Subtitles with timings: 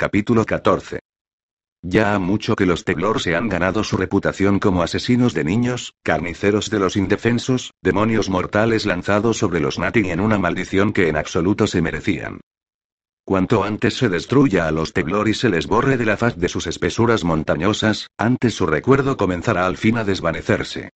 [0.00, 1.00] Capítulo 14.
[1.82, 5.92] Ya ha mucho que los Teglor se han ganado su reputación como asesinos de niños,
[6.02, 11.18] carniceros de los indefensos, demonios mortales lanzados sobre los Nati en una maldición que en
[11.18, 12.40] absoluto se merecían.
[13.26, 16.48] Cuanto antes se destruya a los Teglor y se les borre de la faz de
[16.48, 20.88] sus espesuras montañosas, antes su recuerdo comenzará al fin a desvanecerse.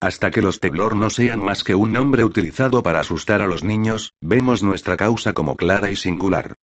[0.00, 3.64] Hasta que los Teglor no sean más que un nombre utilizado para asustar a los
[3.64, 6.54] niños, vemos nuestra causa como clara y singular.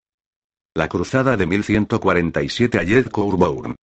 [0.72, 3.74] La cruzada de 1147 a Yed Courbourn.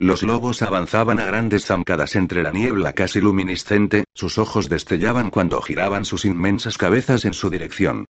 [0.00, 5.62] Los lobos avanzaban a grandes zancadas entre la niebla casi luminiscente, sus ojos destellaban cuando
[5.62, 8.06] giraban sus inmensas cabezas en su dirección.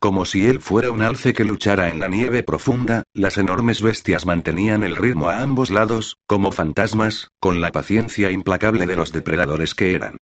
[0.00, 4.26] Como si él fuera un alce que luchara en la nieve profunda, las enormes bestias
[4.26, 9.76] mantenían el ritmo a ambos lados, como fantasmas, con la paciencia implacable de los depredadores
[9.76, 10.16] que eran.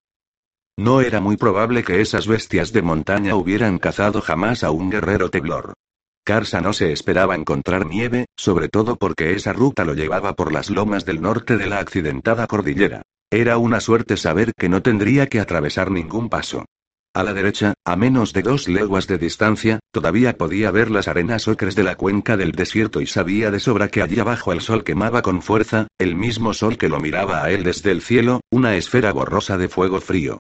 [0.78, 5.30] No era muy probable que esas bestias de montaña hubieran cazado jamás a un guerrero
[5.30, 5.76] teblor.
[6.24, 10.70] Karsa no se esperaba encontrar nieve, sobre todo porque esa ruta lo llevaba por las
[10.70, 13.02] lomas del norte de la accidentada cordillera.
[13.32, 16.66] Era una suerte saber que no tendría que atravesar ningún paso.
[17.14, 21.48] A la derecha, a menos de dos leguas de distancia, todavía podía ver las arenas
[21.48, 24.84] ocres de la cuenca del desierto y sabía de sobra que allí abajo el sol
[24.84, 28.76] quemaba con fuerza, el mismo sol que lo miraba a él desde el cielo, una
[28.76, 30.40] esfera borrosa de fuego frío.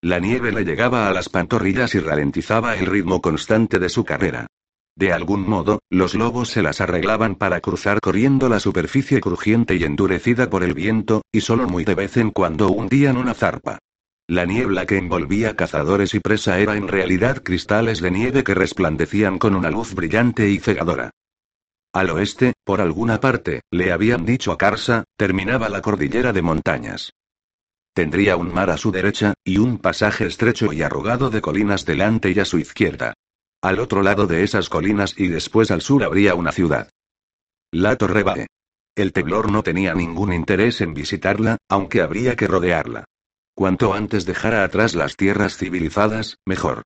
[0.00, 4.46] La nieve le llegaba a las pantorrillas y ralentizaba el ritmo constante de su carrera.
[4.94, 9.84] De algún modo, los lobos se las arreglaban para cruzar corriendo la superficie crujiente y
[9.84, 13.78] endurecida por el viento, y solo muy de vez en cuando hundían una zarpa.
[14.28, 19.38] La niebla que envolvía cazadores y presa era en realidad cristales de nieve que resplandecían
[19.38, 21.10] con una luz brillante y cegadora.
[21.92, 27.12] Al oeste, por alguna parte, le habían dicho a Karsa, terminaba la cordillera de montañas.
[27.94, 32.30] Tendría un mar a su derecha, y un pasaje estrecho y arrugado de colinas delante
[32.30, 33.12] y a su izquierda.
[33.62, 36.90] Al otro lado de esas colinas y después al sur habría una ciudad.
[37.70, 38.48] La Torre
[38.96, 43.04] El Teblor no tenía ningún interés en visitarla, aunque habría que rodearla.
[43.54, 46.82] Cuanto antes dejara atrás las tierras civilizadas, mejor.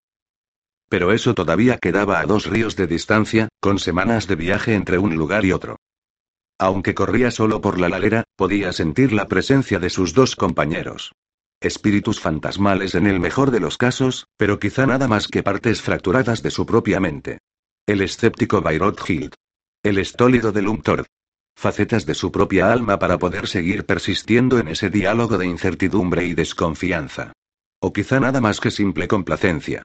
[0.91, 5.16] Pero eso todavía quedaba a dos ríos de distancia, con semanas de viaje entre un
[5.16, 5.78] lugar y otro.
[6.59, 11.12] Aunque corría solo por la ladera, podía sentir la presencia de sus dos compañeros.
[11.66, 16.43] Espíritus fantasmales en el mejor de los casos, pero quizá nada más que partes fracturadas
[16.43, 17.38] de su propia mente.
[17.87, 19.34] El escéptico Bayrod Hild.
[19.82, 21.06] El estólido de Lumtor.
[21.56, 26.34] Facetas de su propia alma para poder seguir persistiendo en ese diálogo de incertidumbre y
[26.34, 27.32] desconfianza.
[27.81, 29.83] O quizá nada más que simple complacencia.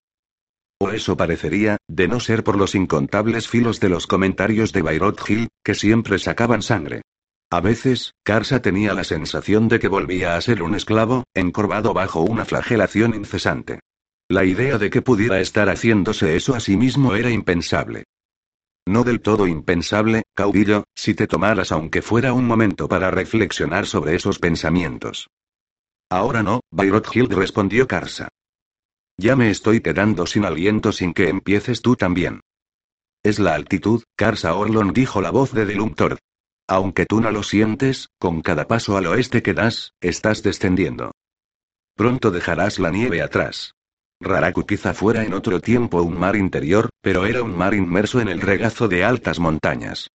[0.80, 5.18] O eso parecería, de no ser por los incontables filos de los comentarios de Bayrod
[5.28, 7.02] Hill, que siempre sacaban sangre.
[7.51, 12.22] A veces, Karsa tenía la sensación de que volvía a ser un esclavo, encorvado bajo
[12.22, 13.81] una flagelación incesante.
[14.29, 18.06] La idea de que pudiera estar haciéndose eso a sí mismo era impensable.
[18.88, 24.16] No del todo impensable, caudillo, si te tomaras aunque fuera un momento para reflexionar sobre
[24.16, 25.28] esos pensamientos.
[26.09, 26.62] Ahora no,
[27.13, 28.29] Hill respondió Karsa.
[29.18, 32.39] Ya me estoy quedando sin aliento sin que empieces tú también.
[33.23, 36.18] Es la altitud, Karsa Orlon dijo la voz de Delumtor.
[36.72, 41.12] Aunque tú no lo sientes, con cada paso al oeste que das, estás descendiendo.
[41.98, 43.76] Pronto dejarás la nieve atrás.
[44.22, 48.30] Raraku quizá fuera en otro tiempo un mar interior, pero era un mar inmerso en
[48.30, 50.12] el regazo de altas montañas.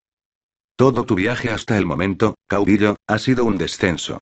[0.76, 4.20] Todo tu viaje hasta el momento, caudillo, ha sido un descenso.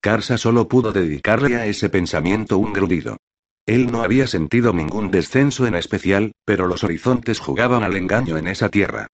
[0.00, 3.18] Karsa solo pudo dedicarle a ese pensamiento un grudido.
[3.64, 8.48] Él no había sentido ningún descenso en especial, pero los horizontes jugaban al engaño en
[8.48, 9.06] esa tierra.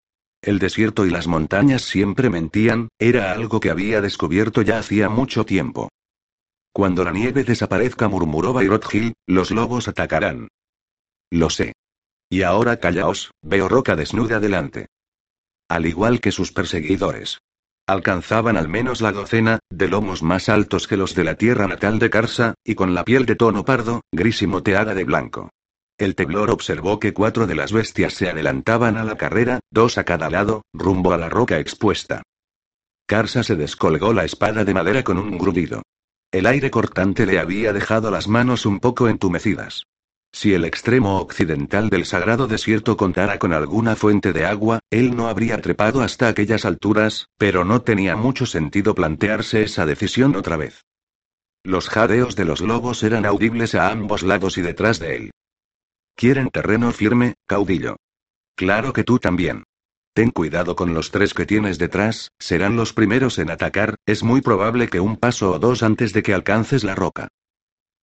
[0.43, 5.45] El desierto y las montañas siempre mentían, era algo que había descubierto ya hacía mucho
[5.45, 5.91] tiempo.
[6.73, 10.49] Cuando la nieve desaparezca, murmuró Bayrot Hill, los lobos atacarán.
[11.31, 11.75] Lo sé.
[12.31, 14.87] Y ahora callaos, veo roca desnuda delante.
[15.69, 17.39] Al igual que sus perseguidores.
[17.87, 21.99] Alcanzaban al menos la docena, de lomos más altos que los de la tierra natal
[21.99, 25.51] de Carsa, y con la piel de tono pardo, gris y moteada de blanco.
[26.01, 30.05] El teblor observó que cuatro de las bestias se adelantaban a la carrera, dos a
[30.05, 32.23] cada lado, rumbo a la roca expuesta.
[33.07, 35.83] Karsa se descolgó la espada de madera con un grudido.
[36.33, 39.85] El aire cortante le había dejado las manos un poco entumecidas.
[40.33, 45.29] Si el extremo occidental del sagrado desierto contara con alguna fuente de agua, él no
[45.29, 50.87] habría trepado hasta aquellas alturas, pero no tenía mucho sentido plantearse esa decisión otra vez.
[51.63, 55.31] Los jadeos de los lobos eran audibles a ambos lados y detrás de él.
[56.15, 57.97] Quieren terreno firme, caudillo.
[58.55, 59.65] Claro que tú también.
[60.13, 64.41] Ten cuidado con los tres que tienes detrás, serán los primeros en atacar, es muy
[64.41, 67.29] probable que un paso o dos antes de que alcances la roca.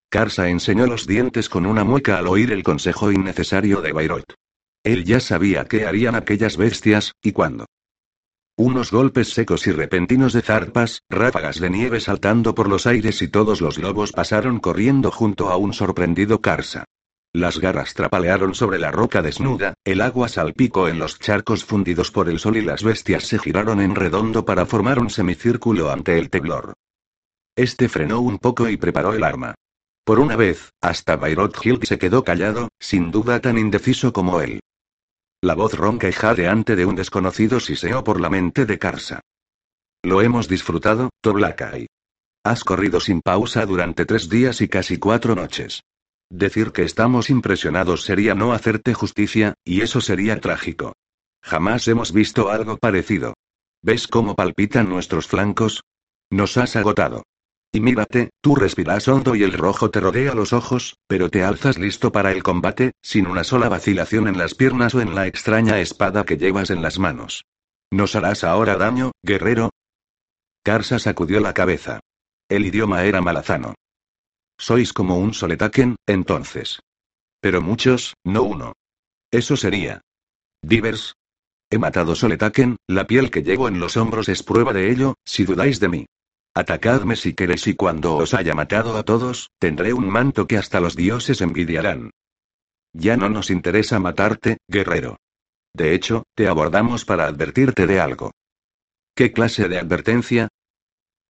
[0.09, 4.36] Karsa enseñó los dientes con una mueca al oír el consejo innecesario de Bayrot.
[4.83, 7.65] Él ya sabía qué harían aquellas bestias, y cuándo.
[8.56, 13.27] Unos golpes secos y repentinos de zarpas, ráfagas de nieve saltando por los aires y
[13.27, 16.86] todos los lobos pasaron corriendo junto a un sorprendido Karsa.
[17.37, 22.29] Las garras trapalearon sobre la roca desnuda, el agua salpicó en los charcos fundidos por
[22.29, 26.31] el sol y las bestias se giraron en redondo para formar un semicírculo ante el
[26.31, 26.73] temblor.
[27.55, 29.53] Este frenó un poco y preparó el arma.
[30.03, 34.59] Por una vez, hasta Bayrot Hill se quedó callado, sin duda tan indeciso como él.
[35.39, 39.21] La voz ronca y jadeante de un desconocido siseó por la mente de Karsa.
[40.01, 41.85] Lo hemos disfrutado, Toblakai.
[42.43, 45.83] Has corrido sin pausa durante tres días y casi cuatro noches.
[46.29, 50.94] Decir que estamos impresionados sería no hacerte justicia, y eso sería trágico.
[51.41, 53.33] Jamás hemos visto algo parecido.
[53.81, 55.83] ¿Ves cómo palpitan nuestros flancos?
[56.29, 57.24] Nos has agotado.
[57.71, 61.77] Y mírate, tú respiras hondo y el rojo te rodea los ojos, pero te alzas
[61.77, 65.80] listo para el combate, sin una sola vacilación en las piernas o en la extraña
[65.80, 67.45] espada que llevas en las manos.
[67.91, 69.69] ¿Nos harás ahora daño, guerrero?
[70.63, 72.01] Karsa sacudió la cabeza.
[72.50, 73.75] El idioma era malazano.
[74.57, 76.80] Sois como un soletaken, entonces.
[77.39, 78.74] Pero muchos, no uno.
[79.31, 80.01] Eso sería.
[80.62, 81.15] Divers.
[81.69, 85.44] He matado soletaken, la piel que llevo en los hombros es prueba de ello, si
[85.44, 86.06] dudáis de mí.
[86.54, 90.80] Atacadme si queréis y cuando os haya matado a todos, tendré un manto que hasta
[90.80, 92.09] los dioses envidiarán.
[92.94, 95.18] Ya no nos interesa matarte, guerrero.
[95.74, 98.31] De hecho, te abordamos para advertirte de algo.
[99.13, 100.48] ¿Qué clase de advertencia?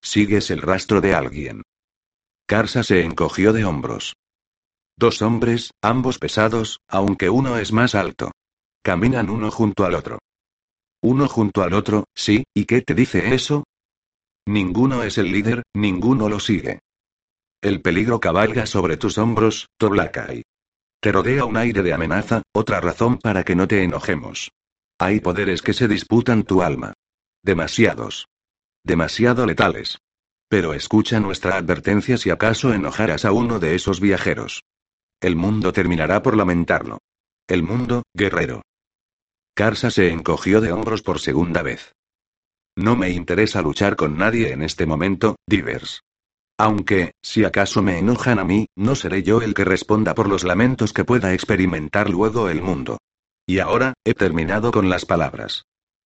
[0.01, 1.63] Sigues el rastro de alguien.
[2.47, 4.15] Karsa se encogió de hombros.
[4.97, 8.31] Dos hombres, ambos pesados, aunque uno es más alto.
[8.81, 10.19] Caminan uno junto al otro.
[11.03, 13.65] Uno junto al otro, sí, ¿y qué te dice eso?
[14.47, 16.79] Ninguno es el líder, ninguno lo sigue.
[17.61, 20.43] El peligro cabalga sobre tus hombros, Toblakai.
[21.01, 24.51] Te rodea un aire de amenaza, otra razón para que no te enojemos.
[24.99, 26.93] Hay poderes que se disputan tu alma.
[27.43, 28.27] Demasiados.
[28.85, 29.97] Demasiado letales.
[30.49, 34.63] Pero escucha nuestra advertencia si acaso enojaras a uno de esos viajeros.
[35.19, 36.99] El mundo terminará por lamentarlo.
[37.47, 38.61] El mundo, guerrero.
[39.55, 41.93] Karsa se encogió de hombros por segunda vez.
[42.77, 46.01] No me interesa luchar con nadie en este momento, Divers.
[46.59, 50.43] Aunque, si acaso me enojan a mí, no seré yo el que responda por los
[50.43, 52.99] lamentos que pueda experimentar luego el mundo.
[53.47, 55.63] Y ahora, he terminado con las palabras.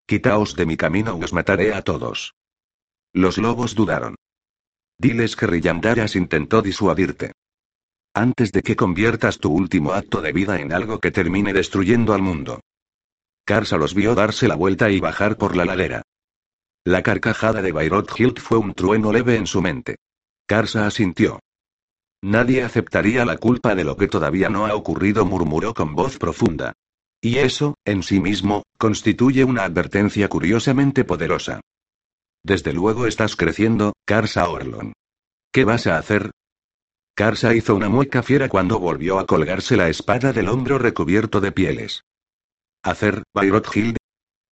[0.07, 2.33] Quitaos de mi camino o os mataré a todos.
[3.13, 4.15] Los lobos dudaron.
[5.01, 7.31] Diles que Rillandaras intentó disuadirte.
[8.13, 12.21] Antes de que conviertas tu último acto de vida en algo que termine destruyendo al
[12.21, 12.59] mundo.
[13.43, 16.03] Karsa los vio darse la vuelta y bajar por la ladera.
[16.85, 19.95] La carcajada de Bayrot Hilt fue un trueno leve en su mente.
[20.45, 21.39] Karsa asintió.
[22.21, 26.73] Nadie aceptaría la culpa de lo que todavía no ha ocurrido, murmuró con voz profunda.
[27.19, 31.59] Y eso, en sí mismo, constituye una advertencia curiosamente poderosa.
[32.43, 34.93] Desde luego estás creciendo, Karsa Orlon.
[35.51, 36.31] ¿Qué vas a hacer?
[37.15, 41.51] Karsa hizo una mueca fiera cuando volvió a colgarse la espada del hombro recubierto de
[41.51, 42.03] pieles.
[42.83, 43.97] ¿Hacer, Bayrot Hild?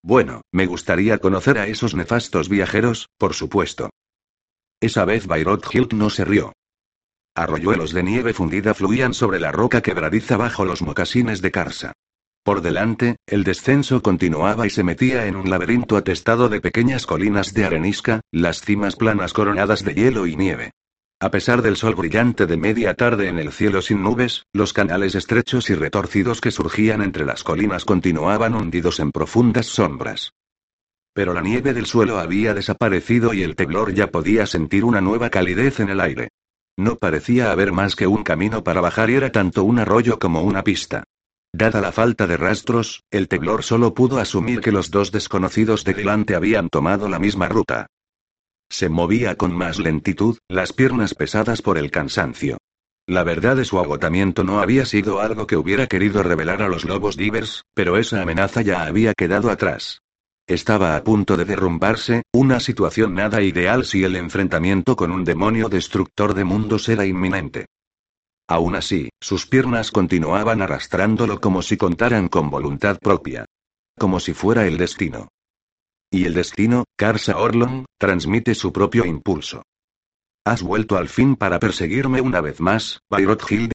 [0.03, 3.89] Bueno, me gustaría conocer a esos nefastos viajeros, por supuesto.
[4.79, 6.53] Esa vez Bayrot Hilt no se rió.
[7.35, 11.93] Arroyuelos de nieve fundida fluían sobre la roca quebradiza bajo los mocasines de Karsa.
[12.49, 17.53] Por delante, el descenso continuaba y se metía en un laberinto atestado de pequeñas colinas
[17.53, 20.71] de arenisca, las cimas planas coronadas de hielo y nieve.
[21.19, 25.13] A pesar del sol brillante de media tarde en el cielo sin nubes, los canales
[25.13, 30.33] estrechos y retorcidos que surgían entre las colinas continuaban hundidos en profundas sombras.
[31.13, 35.29] Pero la nieve del suelo había desaparecido y el temblor ya podía sentir una nueva
[35.29, 36.29] calidez en el aire.
[36.79, 40.41] No parecía haber más que un camino para bajar y era tanto un arroyo como
[40.41, 41.03] una pista.
[41.53, 45.93] Dada la falta de rastros, el temblor solo pudo asumir que los dos desconocidos de
[45.93, 47.87] delante habían tomado la misma ruta.
[48.69, 52.57] Se movía con más lentitud, las piernas pesadas por el cansancio.
[53.07, 56.85] La verdad de su agotamiento no había sido algo que hubiera querido revelar a los
[56.85, 60.03] lobos divers, pero esa amenaza ya había quedado atrás.
[60.45, 65.69] Estaba a punto de derrumbarse, una situación nada ideal si el enfrentamiento con un demonio
[65.69, 67.65] destructor de mundos era inminente.
[68.49, 73.45] Aún así, sus piernas continuaban arrastrándolo como si contaran con voluntad propia.
[73.95, 75.27] Como si fuera el destino.
[76.11, 79.61] Y el destino, Karsa Orlon, transmite su propio impulso.
[80.43, 83.71] ¿Has vuelto al fin para perseguirme una vez más, Hild?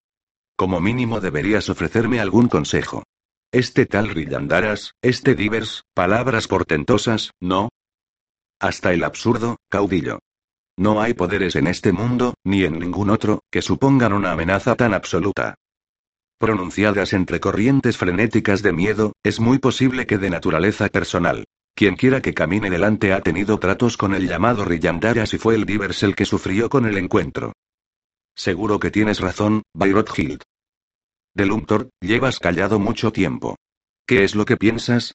[0.57, 3.05] Como mínimo deberías ofrecerme algún consejo.
[3.53, 7.69] Este tal Rillandaras, este Divers, palabras portentosas, ¿no?
[8.59, 10.19] Hasta el absurdo, caudillo.
[10.77, 14.93] No hay poderes en este mundo, ni en ningún otro, que supongan una amenaza tan
[14.93, 15.55] absoluta.
[16.39, 21.45] Pronunciadas entre corrientes frenéticas de miedo, es muy posible que de naturaleza personal.
[21.75, 26.03] Quienquiera que camine delante ha tenido tratos con el llamado Rillandaras y fue el Divers
[26.03, 27.53] el que sufrió con el encuentro.
[28.35, 30.43] Seguro que tienes razón, Bayrot Hild.
[32.01, 33.57] Llevas callado mucho tiempo.
[34.07, 35.15] ¿Qué es lo que piensas?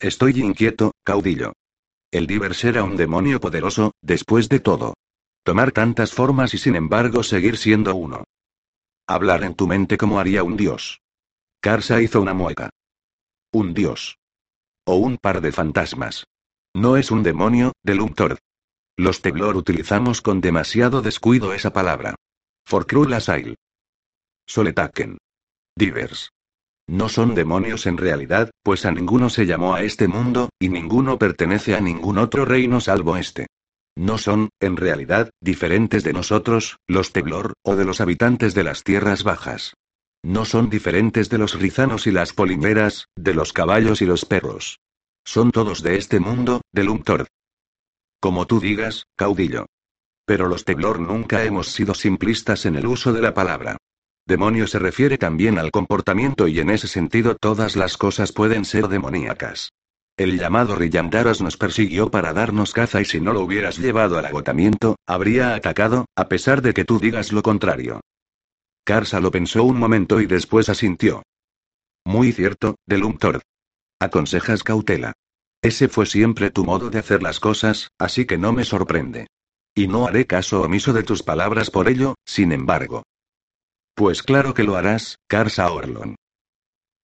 [0.00, 1.52] Estoy inquieto, caudillo.
[2.10, 4.94] El Divers era un demonio poderoso, después de todo.
[5.42, 8.24] Tomar tantas formas y sin embargo seguir siendo uno.
[9.06, 11.00] Hablar en tu mente como haría un dios.
[11.60, 12.70] Karsa hizo una mueca.
[13.52, 14.18] Un dios.
[14.86, 16.26] O un par de fantasmas.
[16.74, 18.38] No es un demonio, Delumtor.
[18.96, 22.14] Los Teglor utilizamos con demasiado descuido esa palabra.
[22.64, 23.56] Forkrul Asail.
[24.46, 25.18] Soletaken.
[25.76, 26.30] Divers.
[26.88, 31.18] No son demonios en realidad, pues a ninguno se llamó a este mundo, y ninguno
[31.18, 33.46] pertenece a ningún otro reino salvo este.
[33.94, 38.84] No son, en realidad, diferentes de nosotros, los Teglor, o de los habitantes de las
[38.84, 39.74] tierras bajas.
[40.22, 44.78] No son diferentes de los rizanos y las polimeras, de los caballos y los perros.
[45.26, 47.26] Son todos de este mundo, del Umtor.
[48.18, 49.66] Como tú digas, caudillo.
[50.24, 53.76] Pero los Teglor nunca hemos sido simplistas en el uso de la palabra.
[54.28, 58.88] Demonio se refiere también al comportamiento y en ese sentido todas las cosas pueden ser
[58.88, 59.72] demoníacas.
[60.18, 64.26] El llamado Rillandaras nos persiguió para darnos caza y si no lo hubieras llevado al
[64.26, 68.02] agotamiento, habría atacado, a pesar de que tú digas lo contrario.
[68.84, 71.22] Karsa lo pensó un momento y después asintió.
[72.04, 73.40] Muy cierto, Delumtor.
[73.98, 75.14] Aconsejas cautela.
[75.62, 79.28] Ese fue siempre tu modo de hacer las cosas, así que no me sorprende.
[79.74, 83.04] Y no haré caso omiso de tus palabras por ello, sin embargo.
[83.98, 86.14] Pues claro que lo harás, Karsa Orlon.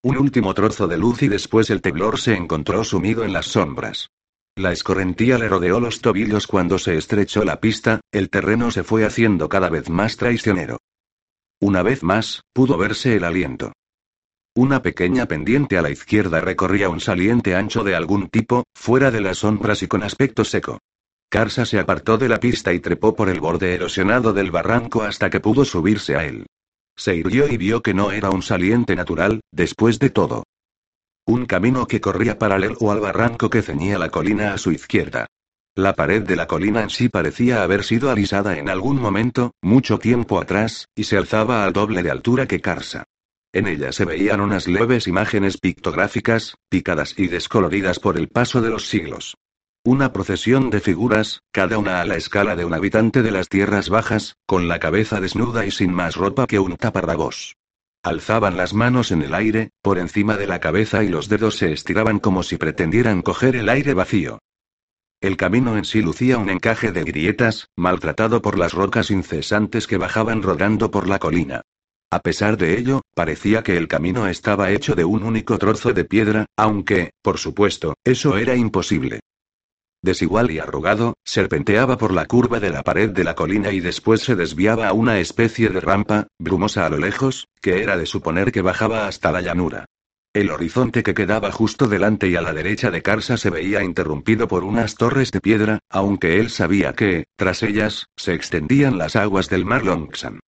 [0.04, 4.10] Un último trozo de luz y después el teblor se encontró sumido en las sombras.
[4.54, 9.04] La escorrentía le rodeó los tobillos cuando se estrechó la pista, el terreno se fue
[9.04, 10.78] haciendo cada vez más traicionero.
[11.60, 13.72] Una vez más, pudo verse el aliento.
[14.54, 19.20] Una pequeña pendiente a la izquierda recorría un saliente ancho de algún tipo, fuera de
[19.20, 20.78] las sombras y con aspecto seco.
[21.28, 25.28] Karsa se apartó de la pista y trepó por el borde erosionado del barranco hasta
[25.28, 26.46] que pudo subirse a él.
[26.96, 30.44] Se irguió y vio que no era un saliente natural, después de todo.
[31.26, 35.26] Un camino que corría paralelo al barranco que ceñía la colina a su izquierda.
[35.74, 39.98] La pared de la colina en sí parecía haber sido alisada en algún momento, mucho
[39.98, 43.04] tiempo atrás, y se alzaba al doble de altura que Karsa.
[43.52, 48.70] En ella se veían unas leves imágenes pictográficas, picadas y descoloridas por el paso de
[48.70, 49.36] los siglos.
[49.86, 53.90] Una procesión de figuras, cada una a la escala de un habitante de las tierras
[53.90, 57.56] bajas, con la cabeza desnuda y sin más ropa que un taparrabos.
[58.02, 61.70] Alzaban las manos en el aire, por encima de la cabeza y los dedos se
[61.70, 64.38] estiraban como si pretendieran coger el aire vacío.
[65.20, 69.98] El camino en sí lucía un encaje de grietas, maltratado por las rocas incesantes que
[69.98, 71.60] bajaban rodando por la colina.
[72.10, 76.06] A pesar de ello, parecía que el camino estaba hecho de un único trozo de
[76.06, 79.20] piedra, aunque, por supuesto, eso era imposible
[80.04, 84.20] desigual y arrugado, serpenteaba por la curva de la pared de la colina y después
[84.20, 88.52] se desviaba a una especie de rampa, brumosa a lo lejos, que era de suponer
[88.52, 89.86] que bajaba hasta la llanura.
[90.34, 94.46] El horizonte que quedaba justo delante y a la derecha de Karsa se veía interrumpido
[94.46, 99.48] por unas torres de piedra, aunque él sabía que, tras ellas, se extendían las aguas
[99.48, 100.40] del mar Longsan.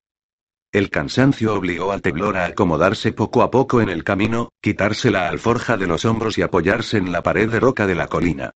[0.73, 5.29] El cansancio obligó al Teglor a acomodarse poco a poco en el camino, quitarse la
[5.29, 8.51] alforja de los hombros y apoyarse en la pared de roca de la colina.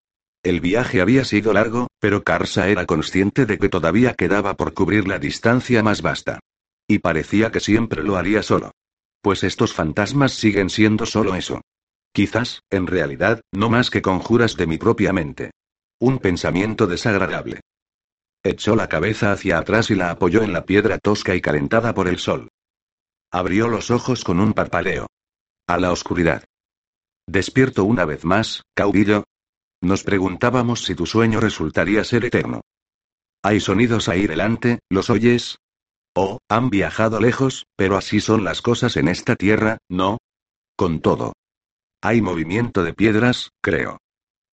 [0.47, 5.05] El viaje había sido largo, pero Karsa era consciente de que todavía quedaba por cubrir
[5.05, 6.39] la distancia más vasta.
[6.87, 8.71] Y parecía que siempre lo haría solo.
[9.21, 11.59] Pues estos fantasmas siguen siendo solo eso.
[12.13, 15.51] Quizás, en realidad, no más que conjuras de mi propia mente.
[15.99, 17.59] Un pensamiento desagradable.
[18.41, 22.07] Echó la cabeza hacia atrás y la apoyó en la piedra tosca y calentada por
[22.07, 22.47] el sol.
[23.33, 25.07] Abrió los ojos con un parpaleo.
[25.67, 26.45] A la oscuridad.
[27.27, 29.25] Despierto una vez más, caudillo,
[29.81, 32.61] nos preguntábamos si tu sueño resultaría ser eterno.
[33.43, 35.57] Hay sonidos ahí delante, ¿los oyes?
[36.15, 40.17] Oh, han viajado lejos, pero así son las cosas en esta tierra, ¿no?
[40.75, 41.33] Con todo.
[42.01, 43.99] Hay movimiento de piedras, creo.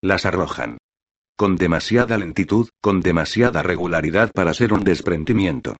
[0.02, 0.78] Las arrojan.
[1.36, 5.76] Con demasiada lentitud, con demasiada regularidad para ser un desprendimiento.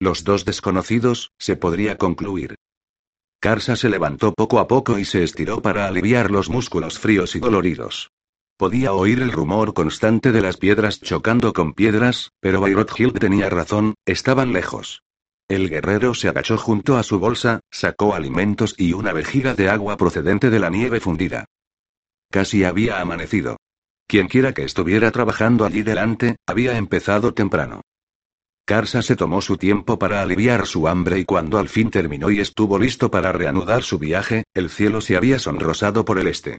[0.00, 2.56] Los dos desconocidos, se podría concluir.
[3.40, 7.40] Karsa se levantó poco a poco y se estiró para aliviar los músculos fríos y
[7.40, 8.10] doloridos.
[8.58, 13.94] Podía oír el rumor constante de las piedras chocando con piedras, pero Bayrot tenía razón,
[14.04, 15.04] estaban lejos.
[15.46, 19.96] El guerrero se agachó junto a su bolsa, sacó alimentos y una vejiga de agua
[19.96, 21.44] procedente de la nieve fundida.
[22.32, 23.58] Casi había amanecido.
[24.08, 27.82] Quienquiera que estuviera trabajando allí delante, había empezado temprano.
[28.64, 32.40] Karsa se tomó su tiempo para aliviar su hambre y cuando al fin terminó y
[32.40, 36.58] estuvo listo para reanudar su viaje, el cielo se había sonrosado por el este.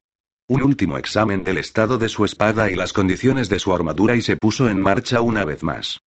[0.49, 4.23] Un último examen del estado de su espada y las condiciones de su armadura y
[4.23, 5.99] se puso en marcha una vez más.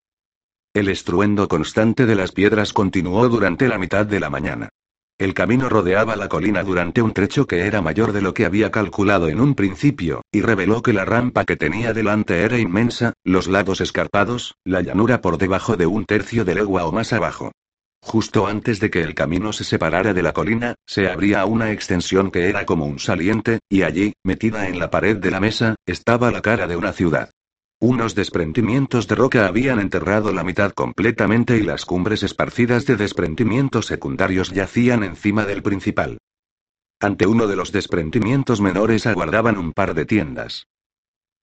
[0.75, 4.71] El estruendo constante de las piedras continuó durante la mitad de la mañana.
[5.17, 8.73] El camino rodeaba la colina durante un trecho que era mayor de lo que había
[8.73, 13.47] calculado en un principio, y reveló que la rampa que tenía delante era inmensa, los
[13.47, 17.53] lados escarpados, la llanura por debajo de un tercio de legua o más abajo.
[18.03, 22.33] Justo antes de que el camino se separara de la colina, se abría una extensión
[22.33, 26.33] que era como un saliente, y allí, metida en la pared de la mesa, estaba
[26.33, 27.31] la cara de una ciudad.
[27.81, 33.87] Unos desprendimientos de roca habían enterrado la mitad completamente y las cumbres esparcidas de desprendimientos
[33.87, 36.19] secundarios yacían encima del principal.
[37.01, 40.67] Ante uno de los desprendimientos menores aguardaban un par de tiendas.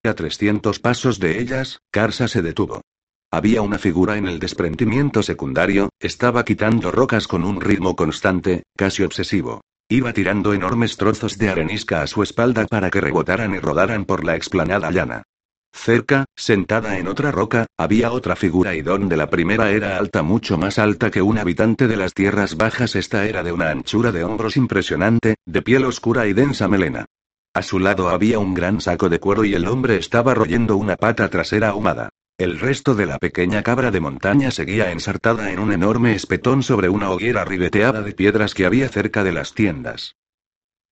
[0.03, 2.81] A 300 pasos de ellas, Karsa se detuvo.
[3.31, 9.03] Había una figura en el desprendimiento secundario, estaba quitando rocas con un ritmo constante, casi
[9.03, 9.61] obsesivo.
[9.87, 14.25] Iba tirando enormes trozos de arenisca a su espalda para que rebotaran y rodaran por
[14.25, 15.23] la explanada llana.
[15.71, 20.57] Cerca, sentada en otra roca, había otra figura y donde la primera era alta mucho
[20.57, 24.23] más alta que un habitante de las tierras bajas, esta era de una anchura de
[24.23, 27.05] hombros impresionante, de piel oscura y densa melena.
[27.53, 30.95] A su lado había un gran saco de cuero y el hombre estaba royendo una
[30.95, 32.09] pata trasera ahumada.
[32.39, 36.87] El resto de la pequeña cabra de montaña seguía ensartada en un enorme espetón sobre
[36.87, 40.15] una hoguera ribeteada de piedras que había cerca de las tiendas.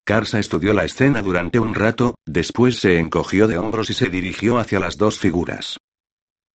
[0.04, 4.58] Karsa estudió la escena durante un rato, después se encogió de hombros y se dirigió
[4.58, 5.78] hacia las dos figuras.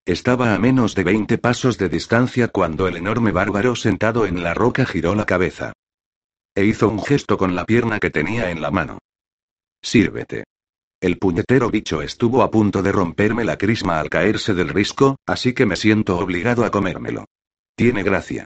[0.04, 4.52] Estaba a menos de 20 pasos de distancia cuando el enorme bárbaro sentado en la
[4.52, 5.72] roca giró la cabeza.
[6.54, 8.98] E hizo un gesto con la pierna que tenía en la mano.
[9.80, 10.44] Sírvete.
[11.02, 15.52] El puñetero bicho estuvo a punto de romperme la crisma al caerse del risco, así
[15.52, 17.24] que me siento obligado a comérmelo.
[17.74, 18.44] Tiene gracia.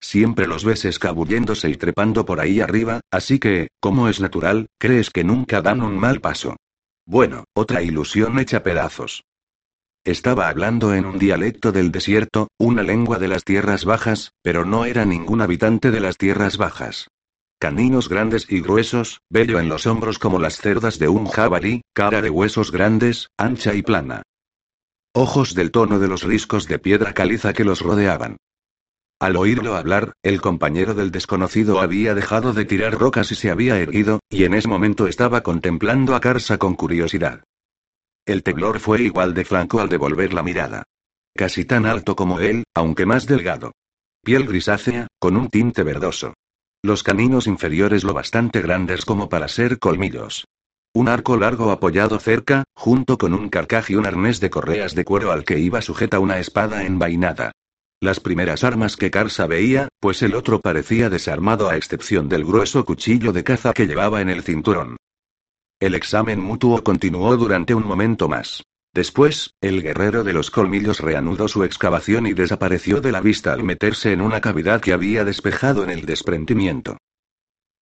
[0.00, 5.10] Siempre los ves escabulléndose y trepando por ahí arriba, así que, como es natural, crees
[5.10, 6.54] que nunca dan un mal paso.
[7.04, 9.24] Bueno, otra ilusión hecha pedazos.
[10.04, 14.84] Estaba hablando en un dialecto del desierto, una lengua de las tierras bajas, pero no
[14.84, 17.08] era ningún habitante de las tierras bajas.
[17.58, 22.20] Caninos grandes y gruesos, bello en los hombros como las cerdas de un jabalí, cara
[22.20, 24.22] de huesos grandes, ancha y plana.
[25.14, 28.36] Ojos del tono de los riscos de piedra caliza que los rodeaban.
[29.18, 33.78] Al oírlo hablar, el compañero del desconocido había dejado de tirar rocas y se había
[33.78, 37.42] erguido, y en ese momento estaba contemplando a Karsa con curiosidad.
[38.26, 40.82] El teblor fue igual de flanco al devolver la mirada.
[41.34, 43.72] Casi tan alto como él, aunque más delgado.
[44.22, 46.34] Piel grisácea, con un tinte verdoso.
[46.86, 50.46] Los caninos inferiores lo bastante grandes como para ser colmillos.
[50.94, 55.04] Un arco largo apoyado cerca, junto con un carcaj y un arnés de correas de
[55.04, 57.50] cuero al que iba sujeta una espada envainada.
[58.00, 62.84] Las primeras armas que Karsa veía, pues el otro parecía desarmado a excepción del grueso
[62.84, 64.96] cuchillo de caza que llevaba en el cinturón.
[65.80, 68.62] El examen mutuo continuó durante un momento más.
[68.96, 73.62] Después, el guerrero de los colmillos reanudó su excavación y desapareció de la vista al
[73.62, 76.96] meterse en una cavidad que había despejado en el desprendimiento.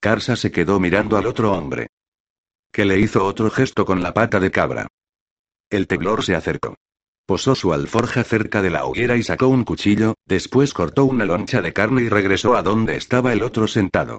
[0.01, 1.87] Karsa se quedó mirando al otro hombre.
[2.73, 4.89] Que le hizo otro gesto con la pata de cabra.
[5.71, 6.75] El teblor se acercó.
[7.27, 11.63] Posó su alforja cerca de la hoguera y sacó un cuchillo, después cortó una loncha
[11.63, 14.19] de carne y regresó a donde estaba el otro sentado.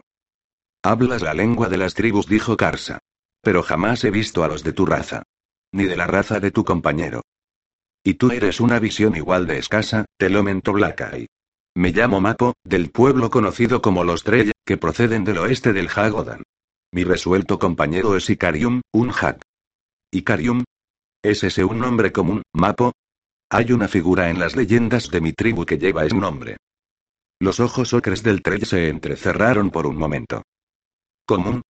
[0.81, 2.99] Hablas la lengua de las tribus, dijo Karsa.
[3.41, 5.23] Pero jamás he visto a los de tu raza.
[5.75, 7.21] Ni de la raza de tu compañero.
[8.01, 11.27] Y tú eres una visión igual de escasa, te lo mentó Blackeye.
[11.75, 16.43] Me llamo Mapo, del pueblo conocido como los Trey, que proceden del oeste del Hagodan.
[16.93, 19.41] Mi resuelto compañero es Icarium, un Hag.
[20.11, 20.63] Icarium,
[21.21, 22.93] ¿Es ese un nombre común, Mapo?
[23.49, 26.55] Hay una figura en las leyendas de mi tribu que lleva ese nombre.
[27.41, 30.43] Los ojos ocres del Trell se entrecerraron por un momento.
[31.25, 31.63] ¿Común?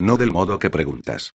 [0.00, 1.30] No del modo que preguntas.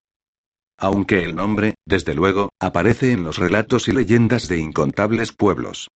[0.79, 5.89] Aunque el nombre, desde luego, aparece en los relatos y leyendas de incontables pueblos.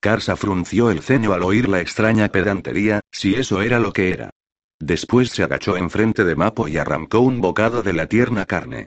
[0.00, 4.30] Karsa frunció el ceño al oír la extraña pedantería, si eso era lo que era.
[4.78, 8.86] Después se agachó enfrente de Mapo y arrancó un bocado de la tierna carne.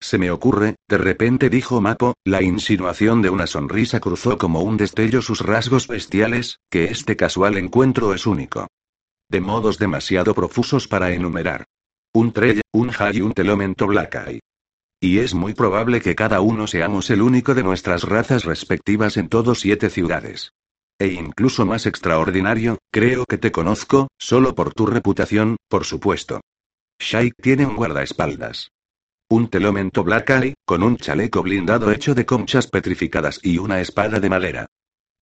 [0.00, 4.76] Se me ocurre, de repente dijo Mapo, la insinuación de una sonrisa cruzó como un
[4.76, 8.68] destello sus rasgos bestiales, que este casual encuentro es único.
[9.28, 11.64] De modos demasiado profusos para enumerar.
[12.20, 14.40] Un Trell, un High y un Telomento Black Eye.
[15.00, 19.28] Y es muy probable que cada uno seamos el único de nuestras razas respectivas en
[19.28, 20.50] todos siete ciudades.
[20.98, 26.40] E incluso más extraordinario, creo que te conozco, solo por tu reputación, por supuesto.
[26.98, 28.72] Shaik tiene un guardaespaldas.
[29.30, 34.18] Un telomento Black Eye, con un chaleco blindado hecho de conchas petrificadas y una espada
[34.18, 34.66] de madera.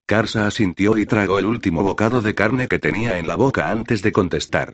[0.07, 4.01] Karsa asintió y tragó el último bocado de carne que tenía en la boca antes
[4.01, 4.73] de contestar.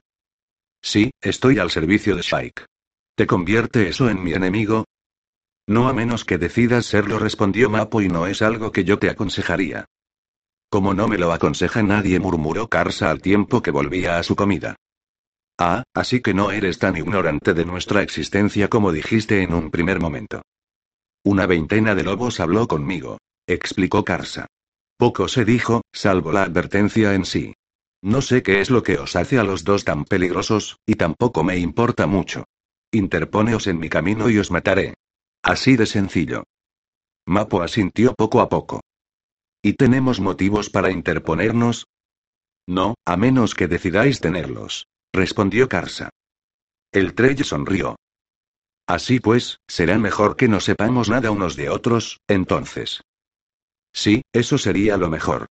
[0.83, 2.67] Sí, estoy al servicio de Shaik.
[3.17, 4.85] ¿Te convierte eso en mi enemigo?
[5.69, 9.09] No a menos que decidas serlo, respondió Mapo, y no es algo que yo te
[9.09, 9.85] aconsejaría.
[10.69, 14.77] Como no me lo aconseja nadie, murmuró Karsa al tiempo que volvía a su comida.
[15.59, 20.01] Ah, así que no eres tan ignorante de nuestra existencia como dijiste en un primer
[20.01, 20.43] momento.
[21.25, 24.47] Una veintena de lobos habló conmigo, explicó Karsa.
[24.97, 27.55] Poco se dijo, salvo la advertencia en sí.
[28.03, 31.45] No sé qué es lo que os hace a los dos tan peligrosos, y tampoco
[31.45, 32.45] me importa mucho.
[32.91, 34.95] Interponeos en mi camino y os mataré.
[35.43, 36.45] Así de sencillo.
[37.27, 38.81] Mapo asintió poco a poco.
[39.63, 41.87] ¿Y tenemos motivos para interponernos?
[42.67, 46.11] No, a menos que decidáis tenerlos, respondió Karsa.
[46.93, 47.97] El Trey sonrió.
[48.89, 53.03] Así pues, será mejor que no sepamos nada unos de otros, entonces.
[53.93, 55.47] Sí, eso sería lo mejor.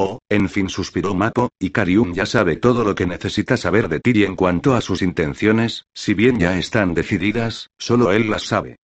[0.00, 3.98] Oh, en fin suspiró Mapo, y Karium ya sabe todo lo que necesita saber de
[3.98, 8.76] Tiri en cuanto a sus intenciones, si bien ya están decididas, solo él las sabe.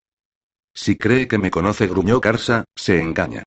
[0.75, 3.45] Si cree que me conoce, gruñó Karsa, se engaña.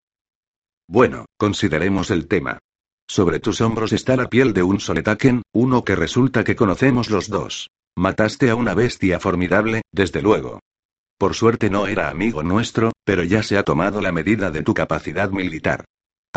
[0.87, 2.59] Bueno, consideremos el tema.
[3.05, 7.27] Sobre tus hombros está la piel de un Soletaken, uno que resulta que conocemos los
[7.27, 7.69] dos.
[7.97, 10.61] Mataste a una bestia formidable, desde luego.
[11.17, 14.73] Por suerte no era amigo nuestro, pero ya se ha tomado la medida de tu
[14.73, 15.83] capacidad militar.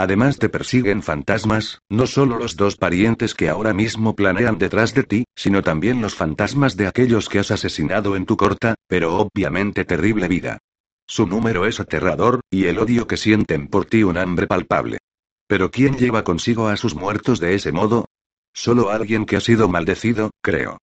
[0.00, 5.02] Además te persiguen fantasmas, no solo los dos parientes que ahora mismo planean detrás de
[5.02, 9.84] ti, sino también los fantasmas de aquellos que has asesinado en tu corta, pero obviamente
[9.84, 10.56] terrible vida.
[11.06, 15.00] Su número es aterrador, y el odio que sienten por ti un hambre palpable.
[15.46, 18.06] Pero ¿quién lleva consigo a sus muertos de ese modo?
[18.54, 20.78] Solo alguien que ha sido maldecido, creo.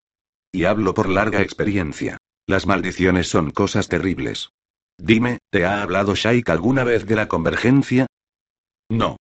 [0.51, 2.19] Y hablo por larga experiencia.
[2.45, 4.51] Las maldiciones son cosas terribles.
[4.99, 8.05] Dime, ¿te ha hablado Shaik alguna vez de la convergencia?
[8.89, 9.17] No.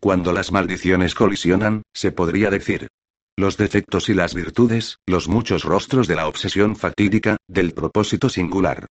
[0.00, 2.88] Cuando las maldiciones colisionan, se podría decir.
[3.36, 8.86] Los defectos y las virtudes, los muchos rostros de la obsesión fatídica, del propósito singular.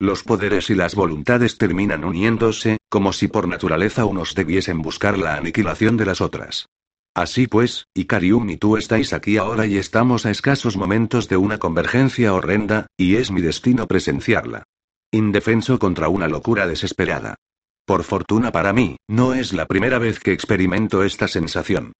[0.00, 5.36] Los poderes y las voluntades terminan uniéndose, como si por naturaleza unos debiesen buscar la
[5.36, 6.66] aniquilación de las otras.
[7.14, 11.58] Así pues, Ikarium y tú estáis aquí ahora y estamos a escasos momentos de una
[11.58, 14.64] convergencia horrenda, y es mi destino presenciarla.
[15.12, 17.36] Indefenso contra una locura desesperada.
[17.84, 21.92] Por fortuna para mí, no es la primera vez que experimento esta sensación.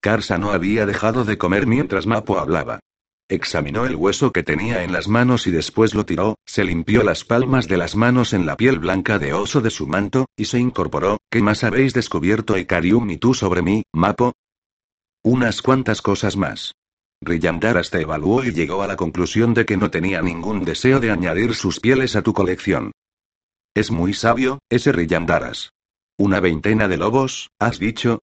[0.00, 2.80] Karsa no había dejado de comer mientras Mapo hablaba.
[3.28, 7.24] Examinó el hueso que tenía en las manos y después lo tiró, se limpió las
[7.24, 10.60] palmas de las manos en la piel blanca de oso de su manto, y se
[10.60, 11.18] incorporó.
[11.30, 14.32] ¿Qué más habéis descubierto Ikarium y tú sobre mí, Mapo?
[15.24, 16.74] Unas cuantas cosas más.
[17.20, 21.10] Rillandaras te evaluó y llegó a la conclusión de que no tenía ningún deseo de
[21.10, 22.92] añadir sus pieles a tu colección.
[23.76, 25.74] Es muy sabio, ese Rillandaras.
[26.16, 28.20] Una veintena de lobos, has dicho,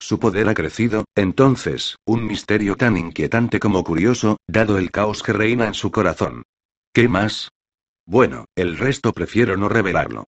[0.00, 5.32] su poder ha crecido, entonces, un misterio tan inquietante como curioso, dado el caos que
[5.32, 6.42] reina en su corazón.
[6.92, 7.50] ¿Qué más?
[8.06, 10.24] Bueno, el resto prefiero no revelarlo.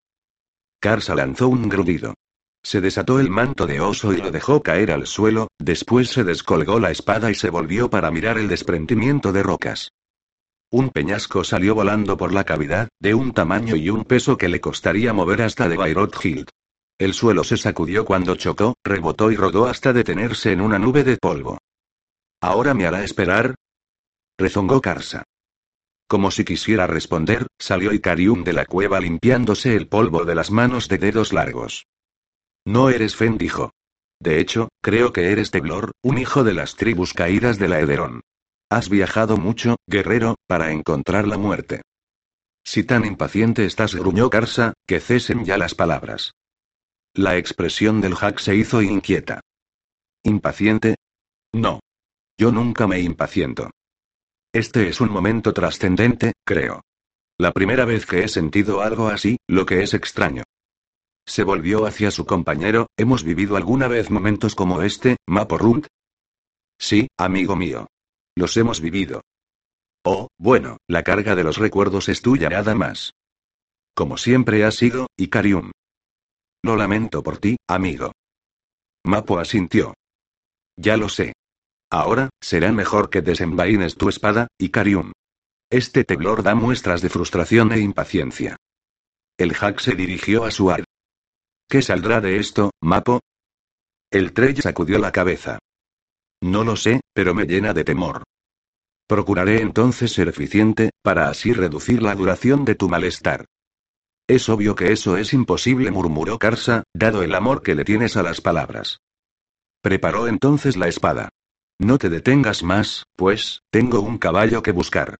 [0.78, 2.14] Karsa lanzó un grudido.
[2.62, 6.78] Se desató el manto de oso y lo dejó caer al suelo, después se descolgó
[6.78, 9.90] la espada y se volvió para mirar el desprendimiento de rocas.
[10.72, 14.60] Un peñasco salió volando por la cavidad, de un tamaño y un peso que le
[14.60, 16.46] costaría mover hasta de Bayrot Hill.
[16.96, 21.16] El suelo se sacudió cuando chocó, rebotó y rodó hasta detenerse en una nube de
[21.16, 21.58] polvo.
[22.40, 23.56] ¿Ahora me hará esperar?
[24.38, 25.24] rezongó Karsa.
[26.06, 30.88] Como si quisiera responder, salió Ikarium de la cueva limpiándose el polvo de las manos
[30.88, 31.86] de dedos largos.
[32.64, 33.72] No eres Fen, dijo.
[34.20, 38.22] De hecho, creo que eres Teblor, un hijo de las tribus caídas de la Ederón.
[38.70, 41.82] Has viajado mucho, guerrero, para encontrar la muerte.
[42.64, 46.32] Si tan impaciente estás, gruñó Karsa, que cesen ya las palabras.
[47.12, 49.40] La expresión del hack se hizo inquieta.
[50.22, 50.94] ¿Impaciente?
[51.52, 51.80] No.
[52.38, 53.70] Yo nunca me impaciento.
[54.52, 56.82] Este es un momento trascendente, creo.
[57.38, 60.44] La primera vez que he sentido algo así, lo que es extraño.
[61.26, 65.86] Se volvió hacia su compañero, ¿hemos vivido alguna vez momentos como este, Maporund?
[66.78, 67.88] Sí, amigo mío.
[68.36, 69.22] Los hemos vivido.
[70.04, 73.12] Oh, bueno, la carga de los recuerdos es tuya nada más.
[73.94, 75.72] Como siempre ha sido, Icarium.
[76.62, 78.12] Lo lamento por ti, amigo.
[79.04, 79.94] Mapo asintió.
[80.76, 81.32] Ya lo sé.
[81.90, 85.12] Ahora, será mejor que desenvaines tu espada, Icarium.
[85.70, 88.56] Este teblor da muestras de frustración e impaciencia.
[89.38, 90.84] El hack se dirigió a Suar.
[91.68, 93.20] ¿Qué saldrá de esto, Mapo?
[94.10, 95.58] El Trey sacudió la cabeza.
[96.42, 98.22] No lo sé, pero me llena de temor.
[99.06, 103.46] Procuraré entonces ser eficiente, para así reducir la duración de tu malestar.
[104.28, 108.22] Es obvio que eso es imposible, murmuró Karsa, dado el amor que le tienes a
[108.22, 109.00] las palabras.
[109.82, 111.30] Preparó entonces la espada.
[111.80, 115.16] No te detengas más, pues, tengo un caballo que buscar.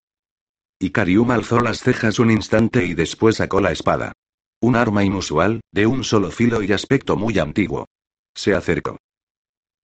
[0.79, 4.13] Y alzó las cejas un instante y después sacó la espada.
[4.61, 7.87] Un arma inusual, de un solo filo y aspecto muy antiguo.
[8.33, 8.97] Se acercó.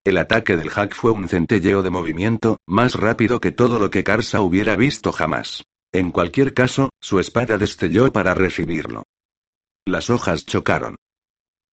[0.07, 4.05] El ataque del hack fue un centelleo de movimiento, más rápido que todo lo que
[4.05, 5.65] Karsa hubiera visto jamás.
[5.91, 9.03] En cualquier caso, su espada destelló para recibirlo.
[9.85, 10.95] Las hojas chocaron.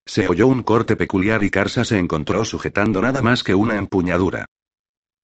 [0.04, 4.46] Se oyó un corte peculiar y Karsa se encontró sujetando nada más que una empuñadura.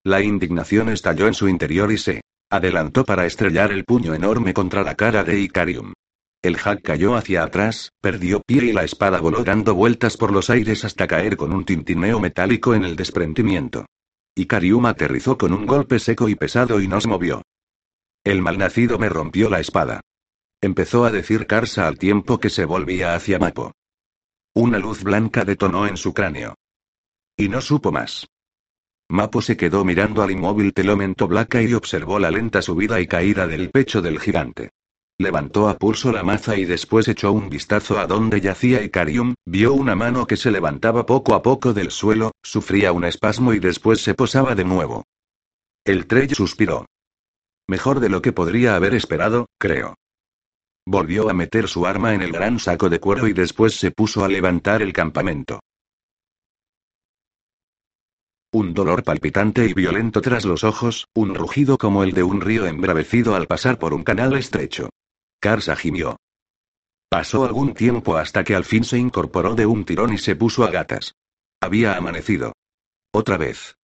[0.04, 4.84] La indignación estalló en su interior y se adelantó para estrellar el puño enorme contra
[4.84, 5.94] la cara de Icarium.
[6.42, 10.48] El hack cayó hacia atrás, perdió pie y la espada voló dando vueltas por los
[10.48, 13.84] aires hasta caer con un tintineo metálico en el desprendimiento.
[14.34, 17.42] Icarium aterrizó con un golpe seco y pesado y nos movió.
[18.24, 20.00] El malnacido me rompió la espada.
[20.62, 23.72] Empezó a decir Karsa al tiempo que se volvía hacia Mapo.
[24.54, 26.54] Una luz blanca detonó en su cráneo.
[27.36, 28.26] Y no supo más.
[29.10, 33.46] Mapo se quedó mirando al inmóvil telomento Blaca y observó la lenta subida y caída
[33.46, 34.70] del pecho del gigante.
[35.20, 39.74] Levantó a pulso la maza y después echó un vistazo a donde yacía Icarium, vio
[39.74, 44.00] una mano que se levantaba poco a poco del suelo, sufría un espasmo y después
[44.00, 45.04] se posaba de nuevo.
[45.84, 46.86] El Trey suspiró.
[47.68, 49.94] Mejor de lo que podría haber esperado, creo.
[50.86, 54.24] Volvió a meter su arma en el gran saco de cuero y después se puso
[54.24, 55.60] a levantar el campamento.
[58.54, 62.64] Un dolor palpitante y violento tras los ojos, un rugido como el de un río
[62.64, 64.88] embravecido al pasar por un canal estrecho.
[65.40, 66.16] Karsa gimió.
[67.08, 70.64] Pasó algún tiempo hasta que al fin se incorporó de un tirón y se puso
[70.64, 71.14] a gatas.
[71.60, 72.52] Había amanecido.
[73.12, 73.74] Otra vez.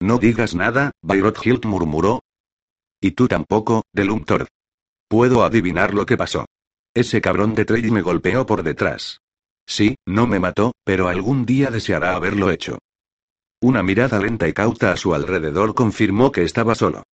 [0.00, 2.22] No digas nada, Bayrot Hilt murmuró.
[3.00, 4.48] Y tú tampoco, Delumtor.
[5.08, 6.44] Puedo adivinar lo que pasó.
[6.92, 9.20] Ese cabrón de Trey me golpeó por detrás.
[9.66, 12.78] Sí, no me mató, pero algún día deseará haberlo hecho.
[13.62, 17.04] Una mirada lenta y cauta a su alrededor confirmó que estaba solo.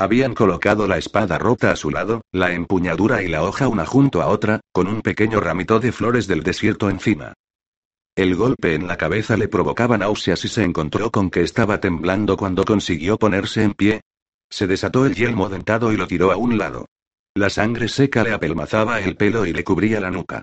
[0.00, 4.22] Habían colocado la espada rota a su lado, la empuñadura y la hoja una junto
[4.22, 7.34] a otra, con un pequeño ramito de flores del desierto encima.
[8.16, 12.38] El golpe en la cabeza le provocaba náuseas y se encontró con que estaba temblando
[12.38, 14.00] cuando consiguió ponerse en pie.
[14.48, 16.86] Se desató el yelmo dentado y lo tiró a un lado.
[17.34, 20.40] La sangre seca le apelmazaba el pelo y le cubría la nuca.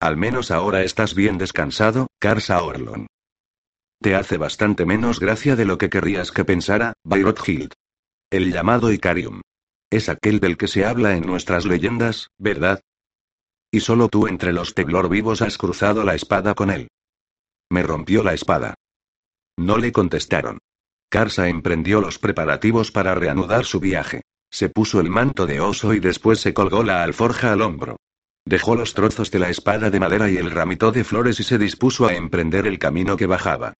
[0.00, 3.06] Al menos ahora estás bien descansado, Karsa Orlon.
[4.02, 7.72] Te hace bastante menos gracia de lo que querrías que pensara, Bayrot Hild.
[8.28, 9.40] El llamado Icarium.
[9.88, 12.80] Es aquel del que se habla en nuestras leyendas, ¿verdad?
[13.70, 16.88] Y solo tú entre los Teglor vivos has cruzado la espada con él.
[17.70, 18.74] Me rompió la espada.
[19.56, 20.58] No le contestaron.
[21.08, 24.22] Karsa emprendió los preparativos para reanudar su viaje.
[24.50, 27.96] Se puso el manto de oso y después se colgó la alforja al hombro.
[28.44, 31.58] Dejó los trozos de la espada de madera y el ramito de flores y se
[31.58, 33.74] dispuso a emprender el camino que bajaba.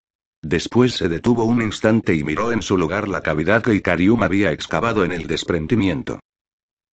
[0.48, 4.52] Después se detuvo un instante y miró en su lugar la cavidad que Icarium había
[4.52, 6.20] excavado en el desprendimiento.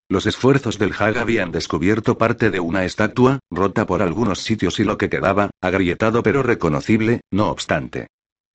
[0.09, 4.83] Los esfuerzos del Hag habían descubierto parte de una estatua, rota por algunos sitios y
[4.83, 8.07] lo que quedaba, agrietado pero reconocible, no obstante.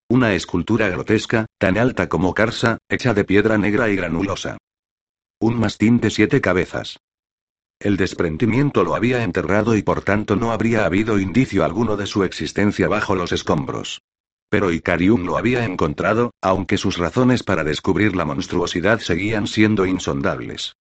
[0.09, 4.59] Una escultura grotesca, tan alta como Carsa, hecha de piedra negra y granulosa.
[5.39, 6.99] Un mastín de siete cabezas.
[7.79, 12.25] El desprendimiento lo había enterrado y por tanto no habría habido indicio alguno de su
[12.25, 14.01] existencia bajo los escombros.
[14.51, 20.75] Pero Icarium lo había encontrado, aunque sus razones para descubrir la monstruosidad seguían siendo insondables.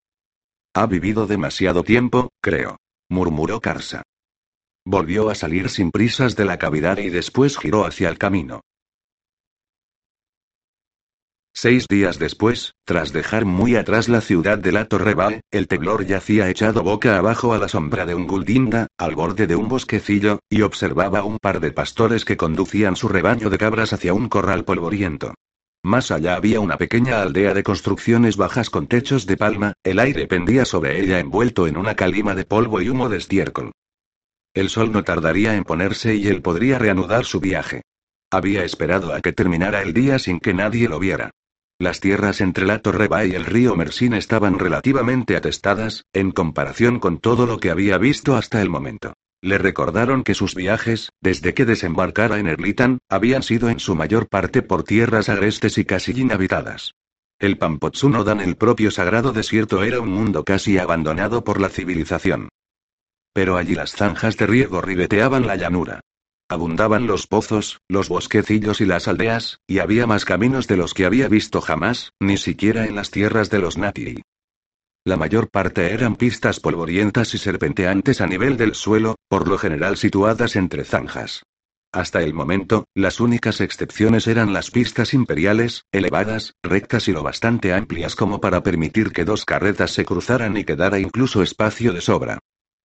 [0.74, 2.78] Ha vivido demasiado tiempo, creo.
[3.10, 4.04] murmuró Karsa.
[4.86, 8.62] Volvió a salir sin prisas de la cavidad y después giró hacia el camino.
[11.60, 16.52] Seis días después, tras dejar muy atrás la ciudad de la Torreba, el teblor yacía
[16.52, 20.62] echado boca abajo a la sombra de un guldinda, al borde de un bosquecillo, y
[20.62, 25.34] observaba un par de pastores que conducían su rebaño de cabras hacia un corral polvoriento.
[25.82, 30.28] Más allá había una pequeña aldea de construcciones bajas con techos de palma, el aire
[30.28, 33.72] pendía sobre ella envuelto en una calima de polvo y humo de estiércol.
[34.54, 37.82] El sol no tardaría en ponerse y él podría reanudar su viaje.
[38.30, 41.32] Había esperado a que terminara el día sin que nadie lo viera.
[41.80, 47.20] Las tierras entre la Torreba y el río Mersin estaban relativamente atestadas, en comparación con
[47.20, 49.14] todo lo que había visto hasta el momento.
[49.42, 54.28] Le recordaron que sus viajes, desde que desembarcara en Erlitan, habían sido en su mayor
[54.28, 56.96] parte por tierras agrestes y casi inhabitadas.
[57.38, 62.50] El Pampotsunodan, el propio sagrado desierto, era un mundo casi abandonado por la civilización.
[63.34, 66.00] Pero allí las zanjas de riego ribeteaban la llanura.
[66.50, 71.06] Abundaban los pozos, los bosquecillos y las aldeas, y había más caminos de los que
[71.06, 74.22] había visto jamás, ni siquiera en las tierras de los Nati.
[75.04, 79.98] La mayor parte eran pistas polvorientas y serpenteantes a nivel del suelo, por lo general
[79.98, 81.44] situadas entre zanjas.
[81.94, 87.74] Hasta el momento, las únicas excepciones eran las pistas imperiales, elevadas, rectas y lo bastante
[87.74, 92.40] amplias como para permitir que dos carretas se cruzaran y quedara incluso espacio de sobra.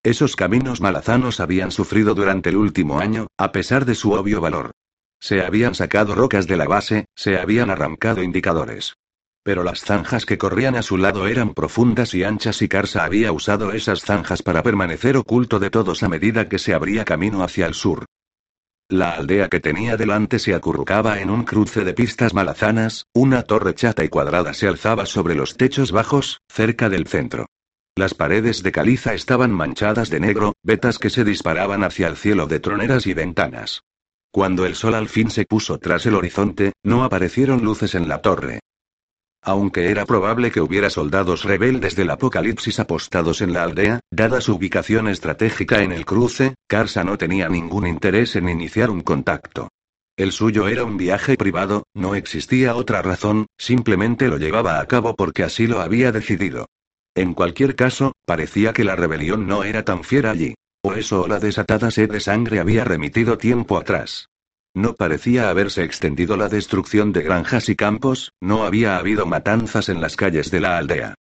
[0.04, 4.72] Esos caminos malazanos habían sufrido durante el último año, a pesar de su obvio valor.
[5.20, 8.94] Se habían sacado rocas de la base, se habían arrancado indicadores.
[9.44, 13.30] Pero las zanjas que corrían a su lado eran profundas y anchas y Karsa había
[13.30, 17.66] usado esas zanjas para permanecer oculto de todos a medida que se abría camino hacia
[17.66, 18.06] el sur.
[18.88, 23.74] La aldea que tenía delante se acurrucaba en un cruce de pistas malazanas, una torre
[23.74, 27.46] chata y cuadrada se alzaba sobre los techos bajos, cerca del centro.
[27.94, 32.46] Las paredes de caliza estaban manchadas de negro, vetas que se disparaban hacia el cielo
[32.46, 33.82] de troneras y ventanas.
[34.30, 38.22] Cuando el sol al fin se puso tras el horizonte, no aparecieron luces en la
[38.22, 38.60] torre.
[39.42, 44.54] Aunque era probable que hubiera soldados rebeldes del apocalipsis apostados en la aldea, dada su
[44.54, 49.68] ubicación estratégica en el cruce, Karsa no tenía ningún interés en iniciar un contacto.
[50.16, 55.14] El suyo era un viaje privado, no existía otra razón, simplemente lo llevaba a cabo
[55.14, 56.68] porque así lo había decidido.
[57.14, 60.54] En cualquier caso, parecía que la rebelión no era tan fiera allí.
[60.82, 64.28] O eso o la desatada sed de sangre había remitido tiempo atrás.
[64.74, 70.00] No parecía haberse extendido la destrucción de granjas y campos, no había habido matanzas en
[70.00, 71.14] las calles de la aldea.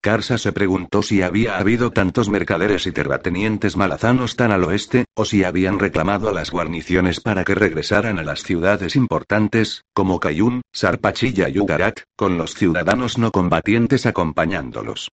[0.00, 5.24] Karsa se preguntó si había habido tantos mercaderes y terratenientes malazanos tan al oeste, o
[5.24, 10.60] si habían reclamado a las guarniciones para que regresaran a las ciudades importantes, como Cayún,
[10.72, 15.08] Sarpachilla y Ugarat, con los ciudadanos no combatientes acompañándolos.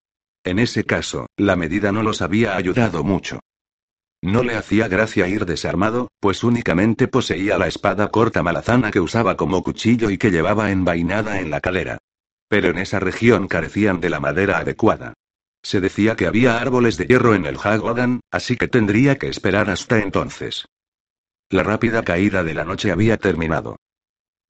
[0.44, 3.40] En ese caso, la medida no los había ayudado mucho.
[4.22, 9.37] No le hacía gracia ir desarmado, pues únicamente poseía la espada corta malazana que usaba
[9.37, 11.98] como cuchillo y que llevaba envainada en la cadera.
[12.48, 15.14] Pero en esa región carecían de la madera adecuada.
[15.62, 19.70] Se decía que había árboles de hierro en el Hagodan, así que tendría que esperar
[19.70, 20.66] hasta entonces.
[21.48, 23.76] La rápida caída de la noche había terminado.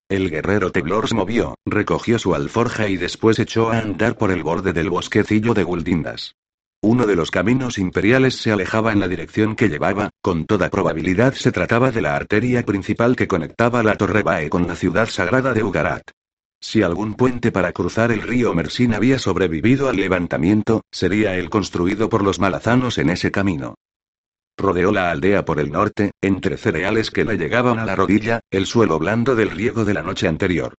[0.07, 4.43] El guerrero Teblor se movió, recogió su alforja y después echó a andar por el
[4.43, 6.35] borde del bosquecillo de Guldindas.
[6.83, 11.33] Uno de los caminos imperiales se alejaba en la dirección que llevaba, con toda probabilidad
[11.33, 15.53] se trataba de la arteria principal que conectaba la Torre Bae con la ciudad sagrada
[15.53, 16.03] de Ugarat.
[16.61, 22.09] Si algún puente para cruzar el río Mersin había sobrevivido al levantamiento, sería el construido
[22.09, 23.73] por los malazanos en ese camino.
[24.57, 28.65] Rodeó la aldea por el norte, entre cereales que le llegaban a la rodilla, el
[28.65, 30.73] suelo blando del riego de la noche anterior.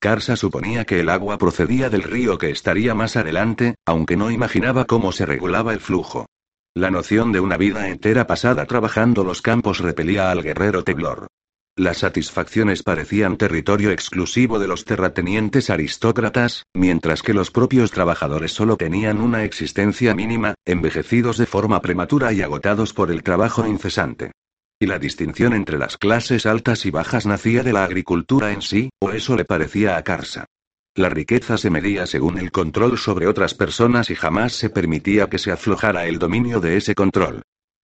[0.00, 4.86] Karsa suponía que el agua procedía del río que estaría más adelante, aunque no imaginaba
[4.86, 6.26] cómo se regulaba el flujo.
[6.74, 11.26] La noción de una vida entera pasada trabajando los campos repelía al guerrero Teblor.
[11.76, 18.76] Las satisfacciones parecían territorio exclusivo de los terratenientes aristócratas, mientras que los propios trabajadores solo
[18.76, 24.32] tenían una existencia mínima, envejecidos de forma prematura y agotados por el trabajo incesante.
[24.78, 28.90] Y la distinción entre las clases altas y bajas nacía de la agricultura en sí,
[29.00, 30.46] o eso le parecía a Karsa.
[30.96, 35.38] La riqueza se medía según el control sobre otras personas y jamás se permitía que
[35.38, 37.42] se aflojara el dominio de ese control.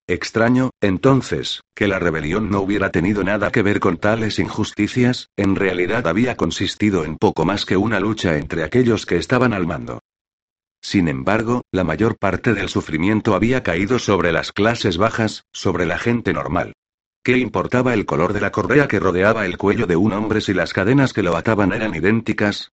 [0.09, 5.57] Extraño, entonces, que la rebelión no hubiera tenido nada que ver con tales injusticias, en
[5.57, 9.99] realidad había consistido en poco más que una lucha entre aquellos que estaban al mando.
[10.81, 15.99] Sin embargo, la mayor parte del sufrimiento había caído sobre las clases bajas, sobre la
[15.99, 16.75] gente normal.
[17.25, 20.55] ¿Qué importaba el color de la correa que rodeaba el cuello de un hombre si
[20.55, 22.71] las cadenas que lo ataban eran idénticas?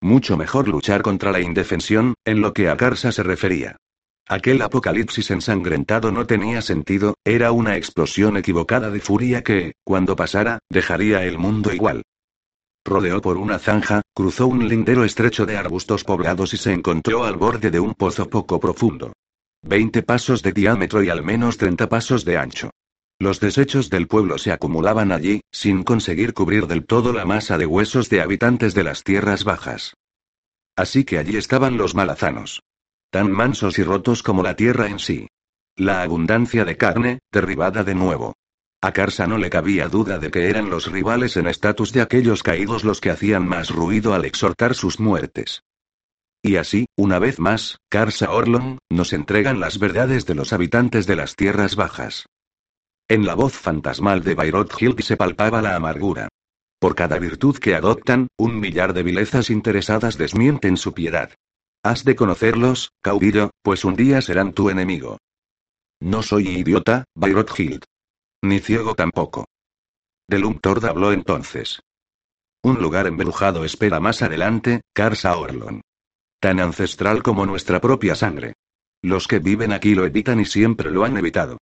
[0.00, 3.76] Mucho mejor luchar contra la indefensión, en lo que a Karsa se refería.
[4.28, 10.58] Aquel apocalipsis ensangrentado no tenía sentido, era una explosión equivocada de furia que, cuando pasara,
[10.68, 12.02] dejaría el mundo igual.
[12.84, 17.36] Rodeó por una zanja, cruzó un lindero estrecho de arbustos poblados y se encontró al
[17.36, 19.12] borde de un pozo poco profundo.
[19.62, 22.70] Veinte pasos de diámetro y al menos treinta pasos de ancho.
[23.20, 27.66] Los desechos del pueblo se acumulaban allí, sin conseguir cubrir del todo la masa de
[27.66, 29.94] huesos de habitantes de las tierras bajas.
[30.76, 32.62] Así que allí estaban los malazanos.
[33.16, 35.26] Tan mansos y rotos como la tierra en sí.
[35.74, 38.34] La abundancia de carne, derribada de nuevo.
[38.82, 42.42] A Karsa no le cabía duda de que eran los rivales en estatus de aquellos
[42.42, 45.62] caídos los que hacían más ruido al exhortar sus muertes.
[46.42, 51.16] Y así, una vez más, Karsa Orlon, nos entregan las verdades de los habitantes de
[51.16, 52.26] las tierras bajas.
[53.08, 56.28] En la voz fantasmal de Bayrot Hill se palpaba la amargura.
[56.78, 61.30] Por cada virtud que adoptan, un millar de vilezas interesadas desmienten su piedad.
[61.86, 65.18] Has de conocerlos, caudillo, pues un día serán tu enemigo.
[66.00, 67.84] No soy idiota, Bayrot Hild.
[68.42, 69.44] Ni ciego tampoco.
[70.28, 71.78] Delumtord habló entonces.
[72.64, 75.80] Un lugar embrujado espera más adelante, Karsa Orlon.
[76.40, 78.54] Tan ancestral como nuestra propia sangre.
[79.00, 81.58] Los que viven aquí lo evitan y siempre lo han evitado.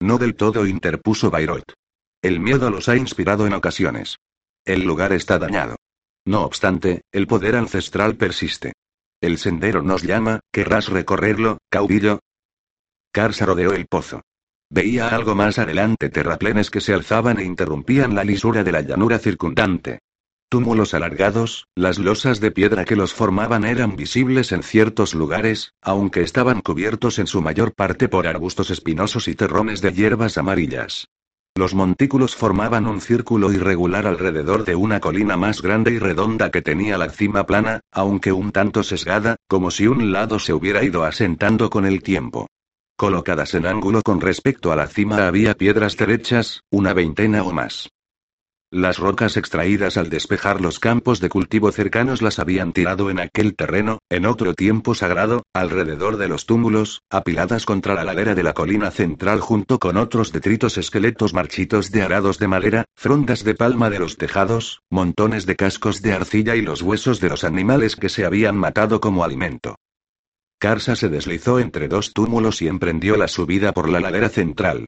[0.00, 1.72] No del todo interpuso Bayrot.
[2.20, 4.16] El miedo los ha inspirado en ocasiones.
[4.64, 5.76] El lugar está dañado.
[6.24, 8.72] No obstante, el poder ancestral persiste.
[9.26, 12.20] El sendero nos llama, ¿querrás recorrerlo, caudillo?
[13.12, 14.22] Karsa rodeó el pozo.
[14.70, 19.18] Veía algo más adelante terraplenes que se alzaban e interrumpían la lisura de la llanura
[19.18, 19.98] circundante.
[20.48, 26.20] Túmulos alargados, las losas de piedra que los formaban eran visibles en ciertos lugares, aunque
[26.20, 31.08] estaban cubiertos en su mayor parte por arbustos espinosos y terrones de hierbas amarillas.
[31.56, 36.60] Los montículos formaban un círculo irregular alrededor de una colina más grande y redonda que
[36.60, 41.04] tenía la cima plana, aunque un tanto sesgada, como si un lado se hubiera ido
[41.04, 42.46] asentando con el tiempo.
[42.98, 47.88] Colocadas en ángulo con respecto a la cima había piedras derechas, una veintena o más.
[48.72, 53.54] Las rocas extraídas al despejar los campos de cultivo cercanos las habían tirado en aquel
[53.54, 58.54] terreno, en otro tiempo sagrado, alrededor de los túmulos, apiladas contra la ladera de la
[58.54, 63.88] colina central junto con otros detritos esqueletos marchitos de arados de madera, frondas de palma
[63.88, 68.08] de los tejados, montones de cascos de arcilla y los huesos de los animales que
[68.08, 69.76] se habían matado como alimento.
[70.58, 74.86] Karsa se deslizó entre dos túmulos y emprendió la subida por la ladera central.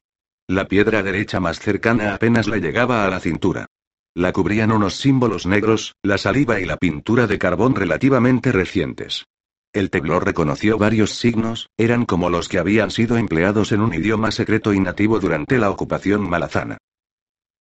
[0.49, 3.67] La piedra derecha más cercana apenas le llegaba a la cintura.
[4.15, 9.25] La cubrían unos símbolos negros, la saliva y la pintura de carbón relativamente recientes.
[9.73, 14.31] El teblor reconoció varios signos, eran como los que habían sido empleados en un idioma
[14.31, 16.79] secreto y nativo durante la ocupación malazana.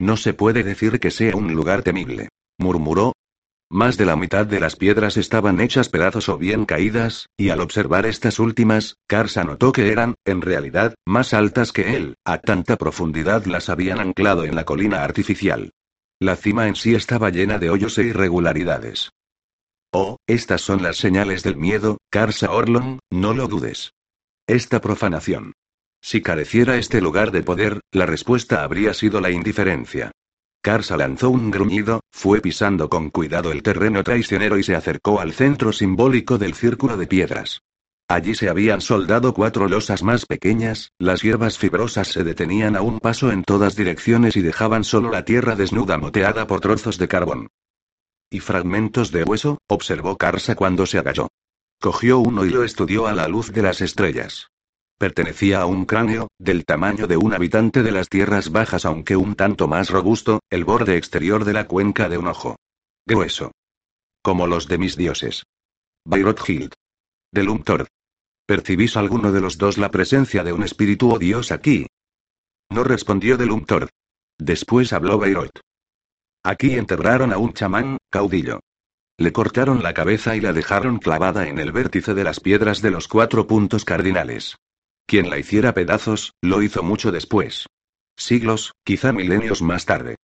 [0.00, 3.12] No se puede decir que sea un lugar temible, murmuró.
[3.70, 7.60] Más de la mitad de las piedras estaban hechas pedazos o bien caídas, y al
[7.60, 12.76] observar estas últimas, Karsa notó que eran, en realidad, más altas que él, a tanta
[12.76, 15.72] profundidad las habían anclado en la colina artificial.
[16.18, 19.10] La cima en sí estaba llena de hoyos e irregularidades.
[19.92, 23.92] Oh, estas son las señales del miedo, Karsa Orlon, no lo dudes.
[24.46, 25.52] Esta profanación.
[26.00, 30.10] Si careciera este lugar de poder, la respuesta habría sido la indiferencia.
[30.62, 35.32] Karsa lanzó un gruñido, fue pisando con cuidado el terreno traicionero y se acercó al
[35.32, 37.62] centro simbólico del círculo de piedras.
[38.08, 43.00] Allí se habían soldado cuatro losas más pequeñas, las hierbas fibrosas se detenían a un
[43.00, 47.48] paso en todas direcciones y dejaban solo la tierra desnuda moteada por trozos de carbón.
[48.30, 51.28] Y fragmentos de hueso, observó Karsa cuando se agachó.
[51.80, 54.48] Cogió uno y lo estudió a la luz de las estrellas.
[54.98, 59.36] Pertenecía a un cráneo, del tamaño de un habitante de las tierras bajas aunque un
[59.36, 62.56] tanto más robusto, el borde exterior de la cuenca de un ojo.
[63.06, 63.52] Grueso.
[64.22, 65.44] Como los de mis dioses.
[66.04, 66.72] Bayrot Hild.
[67.32, 67.86] De Lumtor.
[68.44, 71.86] ¿Percibís alguno de los dos la presencia de un espíritu o dios aquí?
[72.70, 73.90] No respondió Delumtor.
[74.36, 75.60] Después habló Beirot.
[76.42, 78.60] Aquí enterraron a un chamán, caudillo.
[79.16, 82.90] Le cortaron la cabeza y la dejaron clavada en el vértice de las piedras de
[82.90, 84.56] los cuatro puntos cardinales.
[85.08, 87.66] Quien la hiciera pedazos, lo hizo mucho después.
[88.14, 90.16] Siglos, quizá milenios más tarde.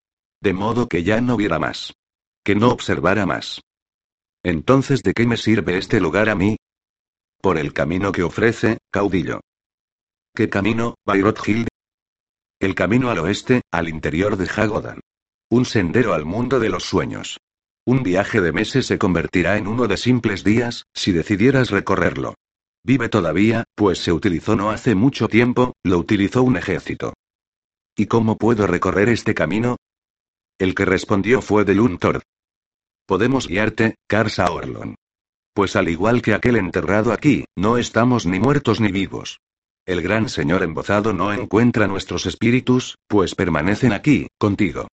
[0.43, 1.95] De modo que ya no viera más.
[2.45, 3.63] Que no observara más.
[4.43, 6.59] Entonces, ¿de qué me sirve este lugar a mí?
[7.41, 9.41] Por el camino que ofrece, caudillo.
[10.35, 11.67] ¿Qué camino, Bayrot Hill?
[12.61, 15.01] El camino al oeste, al interior de Hagodan.
[15.49, 17.39] Un sendero al mundo de los sueños.
[17.87, 22.35] Un viaje de meses se convertirá en uno de simples días, si decidieras recorrerlo.
[22.85, 27.15] Vive todavía, pues se utilizó no hace mucho tiempo, lo utilizó un ejército.
[27.97, 29.77] ¿Y cómo puedo recorrer este camino?
[30.59, 32.23] El que respondió fue de Luntor.
[33.07, 34.97] Podemos guiarte, Karsa Orlon.
[35.55, 39.41] Pues al igual que aquel enterrado aquí, no estamos ni muertos ni vivos.
[39.87, 44.89] El gran señor embozado no encuentra nuestros espíritus, pues permanecen aquí, contigo.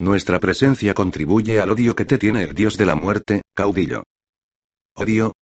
[0.00, 4.04] Nuestra presencia contribuye al odio que te tiene el dios de la muerte, caudillo.
[4.94, 5.32] ¿Odio?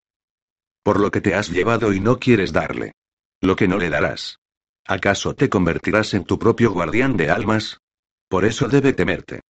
[0.87, 2.93] Por lo que te has llevado y no quieres darle.
[3.41, 4.39] Lo que no le darás.
[4.85, 7.81] ¿Acaso te convertirás en tu propio guardián de almas?
[8.29, 9.41] Por eso debe temerte.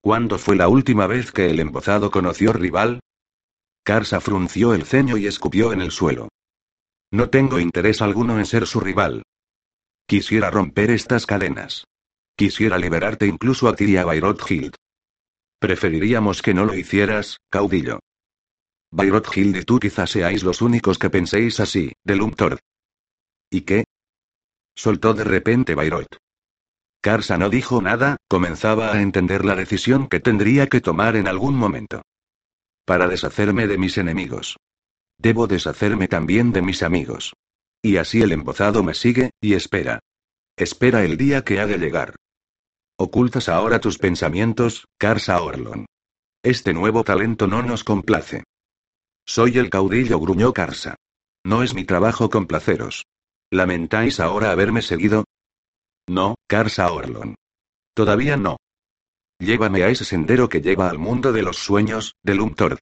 [0.00, 3.00] ¿Cuándo fue la última vez que el embozado conoció rival?
[3.84, 6.30] Karsa frunció el ceño y escupió en el suelo.
[7.10, 9.22] No tengo interés alguno en ser su rival.
[10.06, 11.84] Quisiera romper estas cadenas.
[12.38, 14.06] Quisiera liberarte incluso a ti y a.
[15.58, 18.00] Preferiríamos que no lo hicieras, caudillo.
[18.90, 22.58] Bayrot Hild y tú quizás seáis los únicos que penséis así, de.
[23.50, 23.84] ¿Y qué?
[24.74, 26.18] Soltó de repente Bayrot.
[27.00, 31.54] Karsa no dijo nada, comenzaba a entender la decisión que tendría que tomar en algún
[31.54, 32.02] momento.
[32.84, 34.56] Para deshacerme de mis enemigos.
[35.18, 37.32] Debo deshacerme también de mis amigos.
[37.82, 40.00] Y así el embozado me sigue, y espera.
[40.56, 42.16] Espera el día que ha de llegar.
[42.98, 45.86] Ocultas ahora tus pensamientos, Karsa Orlon.
[46.42, 48.44] Este nuevo talento no nos complace.
[49.26, 50.94] Soy el caudillo, gruñó Karsa.
[51.44, 53.06] No es mi trabajo complaceros.
[53.50, 55.24] ¿Lamentáis ahora haberme seguido?
[56.08, 57.34] No, Karsa Orlon.
[57.94, 58.56] Todavía no.
[59.38, 62.78] Llévame a ese sendero que lleva al mundo de los sueños, de Lumtor.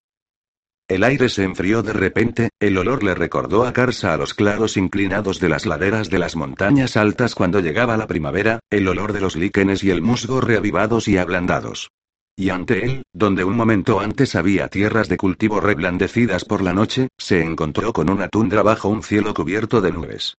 [0.86, 4.76] El aire se enfrió de repente, el olor le recordó a Karsa a los claros
[4.76, 9.22] inclinados de las laderas de las montañas altas cuando llegaba la primavera, el olor de
[9.22, 11.90] los líquenes y el musgo reavivados y ablandados.
[12.36, 17.08] Y ante él, donde un momento antes había tierras de cultivo reblandecidas por la noche,
[17.16, 20.36] se encontró con una tundra bajo un cielo cubierto de nubes.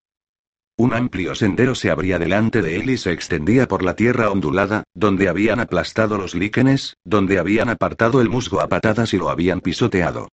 [0.77, 4.83] Un amplio sendero se abría delante de él y se extendía por la tierra ondulada,
[4.93, 9.61] donde habían aplastado los líquenes, donde habían apartado el musgo a patadas y lo habían
[9.61, 10.27] pisoteado.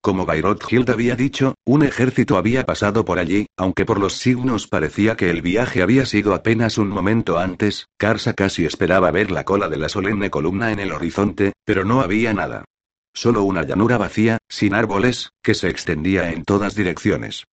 [0.00, 4.68] Como Bayrot Hild había dicho, un ejército había pasado por allí, aunque por los signos
[4.68, 9.44] parecía que el viaje había sido apenas un momento antes, Karsa casi esperaba ver la
[9.44, 12.64] cola de la solemne columna en el horizonte, pero no había nada.
[13.12, 17.44] Solo una llanura vacía, sin árboles, que se extendía en todas direcciones.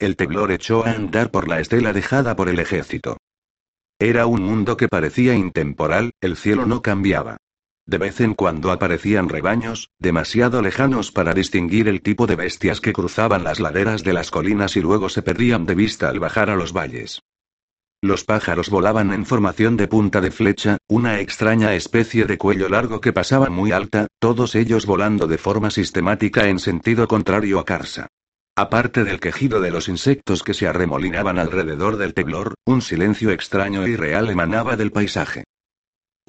[0.00, 3.18] El teblor echó a andar por la estela dejada por el ejército.
[4.00, 7.36] Era un mundo que parecía intemporal, el cielo no cambiaba.
[7.90, 12.92] De vez en cuando aparecían rebaños, demasiado lejanos para distinguir el tipo de bestias que
[12.92, 16.54] cruzaban las laderas de las colinas y luego se perdían de vista al bajar a
[16.54, 17.20] los valles.
[18.00, 23.00] Los pájaros volaban en formación de punta de flecha, una extraña especie de cuello largo
[23.00, 28.06] que pasaba muy alta, todos ellos volando de forma sistemática en sentido contrario a Carsa.
[28.54, 33.88] Aparte del quejido de los insectos que se arremolinaban alrededor del teblor, un silencio extraño
[33.88, 35.42] y real emanaba del paisaje.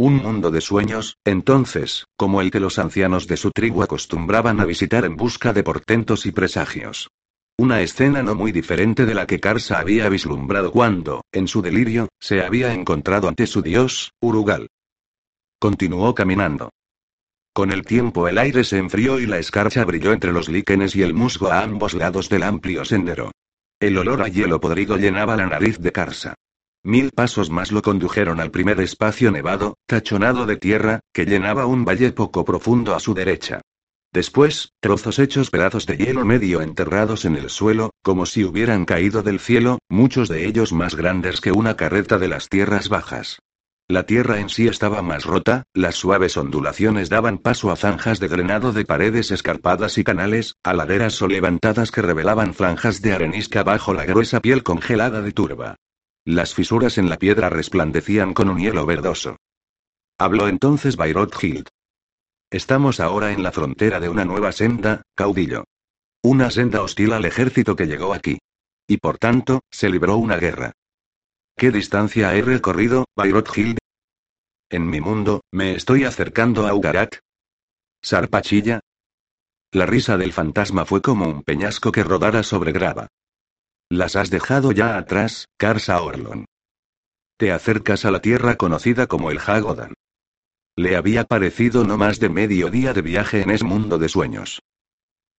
[0.03, 4.65] Un mundo de sueños, entonces, como el que los ancianos de su tribu acostumbraban a
[4.65, 7.11] visitar en busca de portentos y presagios.
[7.55, 12.09] Una escena no muy diferente de la que Karsa había vislumbrado cuando, en su delirio,
[12.19, 14.69] se había encontrado ante su dios, Urugal.
[15.59, 16.71] Continuó caminando.
[17.53, 21.03] Con el tiempo el aire se enfrió y la escarcha brilló entre los líquenes y
[21.03, 23.29] el musgo a ambos lados del amplio sendero.
[23.79, 26.33] El olor a hielo podrido llenaba la nariz de Karsa.
[26.83, 31.85] Mil pasos más lo condujeron al primer espacio nevado, tachonado de tierra, que llenaba un
[31.85, 33.61] valle poco profundo a su derecha.
[34.11, 39.21] Después, trozos hechos pedazos de hielo medio enterrados en el suelo, como si hubieran caído
[39.21, 43.37] del cielo, muchos de ellos más grandes que una carreta de las tierras bajas.
[43.87, 48.27] La tierra en sí estaba más rota, las suaves ondulaciones daban paso a zanjas de
[48.27, 53.63] grenado de paredes escarpadas y canales, a laderas o levantadas que revelaban franjas de arenisca
[53.63, 55.75] bajo la gruesa piel congelada de turba.
[56.25, 59.37] Las fisuras en la piedra resplandecían con un hielo verdoso.
[60.19, 61.67] Habló entonces Bayrot Hild.
[62.51, 65.63] Estamos ahora en la frontera de una nueva senda, caudillo.
[66.21, 68.37] Una senda hostil al ejército que llegó aquí.
[68.87, 70.73] Y por tanto, se libró una guerra.
[71.57, 73.79] ¿Qué distancia he recorrido, Bayrot Hild?
[74.69, 77.15] En mi mundo, me estoy acercando a Ugarat.
[78.03, 78.81] ¿Sarpachilla?
[79.71, 83.07] La risa del fantasma fue como un peñasco que rodara sobre grava.
[83.91, 86.45] Las has dejado ya atrás, Karsa Orlon.
[87.37, 89.95] Te acercas a la tierra conocida como el Hagodan.
[90.77, 94.61] Le había parecido no más de medio día de viaje en ese mundo de sueños.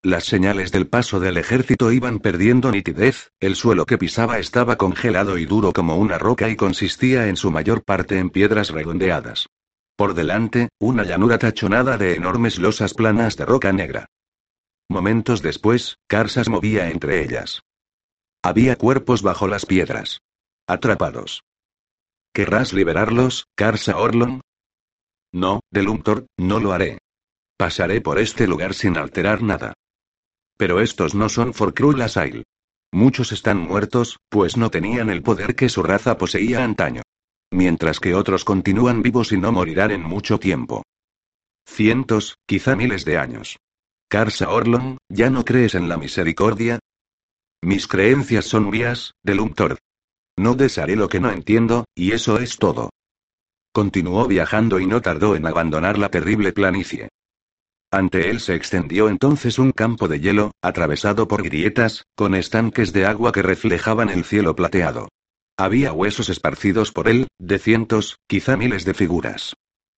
[0.03, 5.39] Las señales del paso del ejército iban perdiendo nitidez, el suelo que pisaba estaba congelado
[5.39, 9.47] y duro como una roca y consistía en su mayor parte en piedras redondeadas.
[9.97, 14.05] Por delante, una llanura tachonada de enormes losas planas de roca negra.
[14.91, 17.63] Momentos después, Karsas movía entre ellas.
[18.45, 20.21] Había cuerpos bajo las piedras.
[20.67, 21.45] Atrapados.
[22.35, 24.41] ¿Querrás liberarlos, Karsa Orlon?
[25.33, 26.99] No, Delumtor, no lo haré.
[27.57, 29.75] Pasaré por este lugar sin alterar nada.
[30.57, 32.03] Pero estos no son Forkrul
[32.93, 37.03] Muchos están muertos, pues no tenían el poder que su raza poseía antaño.
[37.53, 40.83] Mientras que otros continúan vivos y no morirán en mucho tiempo.
[41.65, 43.59] Cientos, quizá miles de años.
[44.09, 46.81] Karsa Orlon, ¿ya no crees en la misericordia?
[47.63, 49.79] Mis creencias son mías, Delumtor.
[50.37, 52.91] No desharé lo que no entiendo, y eso es todo.
[53.73, 57.09] Continuó viajando y no tardó en abandonar la terrible planicie.
[57.93, 63.07] Ante él se extendió entonces un campo de hielo, atravesado por grietas, con estanques de
[63.07, 65.09] agua que reflejaban el cielo plateado.
[65.57, 69.55] Había huesos esparcidos por él, de cientos, quizá miles de figuras.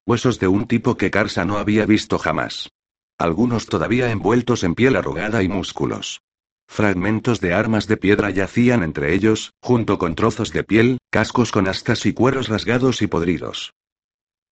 [0.07, 2.69] Huesos de un tipo que Karsa no había visto jamás.
[3.17, 6.21] Algunos todavía envueltos en piel arrugada y músculos.
[6.67, 11.69] Fragmentos de armas de piedra yacían entre ellos, junto con trozos de piel, cascos con
[11.69, 13.75] astas y cueros rasgados y podridos.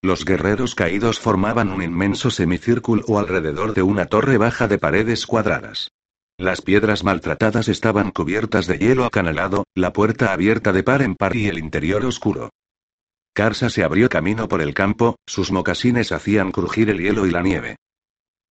[0.01, 5.89] Los guerreros caídos formaban un inmenso semicírculo alrededor de una torre baja de paredes cuadradas.
[6.37, 11.35] Las piedras maltratadas estaban cubiertas de hielo acanalado, la puerta abierta de par en par
[11.35, 12.49] y el interior oscuro.
[13.33, 17.41] Karsa se abrió camino por el campo, sus mocasines hacían crujir el hielo y la
[17.41, 17.77] nieve.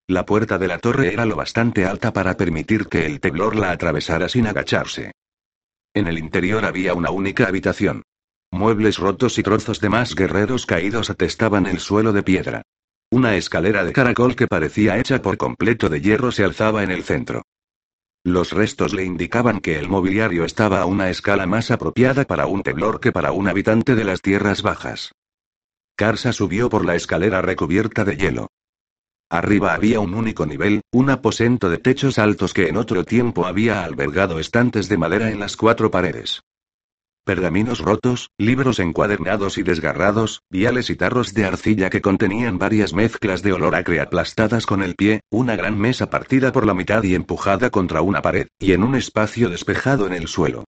[0.08, 3.70] La puerta de la torre era lo bastante alta para permitir que el temblor la
[3.70, 5.12] atravesara sin agacharse.
[5.94, 8.02] En el interior había una única habitación.
[8.50, 12.62] Muebles rotos y trozos de más guerreros caídos atestaban el suelo de piedra.
[13.10, 17.04] Una escalera de caracol que parecía hecha por completo de hierro se alzaba en el
[17.04, 17.42] centro.
[18.24, 22.62] Los restos le indicaban que el mobiliario estaba a una escala más apropiada para un
[22.62, 25.12] temblor que para un habitante de las tierras bajas.
[25.96, 28.48] Karsa subió por la escalera recubierta de hielo.
[29.32, 33.82] Arriba había un único nivel, un aposento de techos altos que en otro tiempo había
[33.82, 36.42] albergado estantes de madera en las cuatro paredes.
[37.24, 43.42] Pergaminos rotos, libros encuadernados y desgarrados, viales y tarros de arcilla que contenían varias mezclas
[43.42, 47.14] de olor acre aplastadas con el pie, una gran mesa partida por la mitad y
[47.14, 50.64] empujada contra una pared, y en un espacio despejado en el suelo.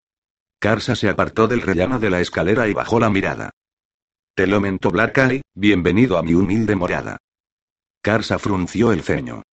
[0.58, 3.50] Karsa se apartó del rellano de la escalera y bajó la mirada.
[4.34, 7.18] Te lo mentó Black bienvenido a mi humilde morada.
[8.04, 9.44] Karsa frunció el ceño.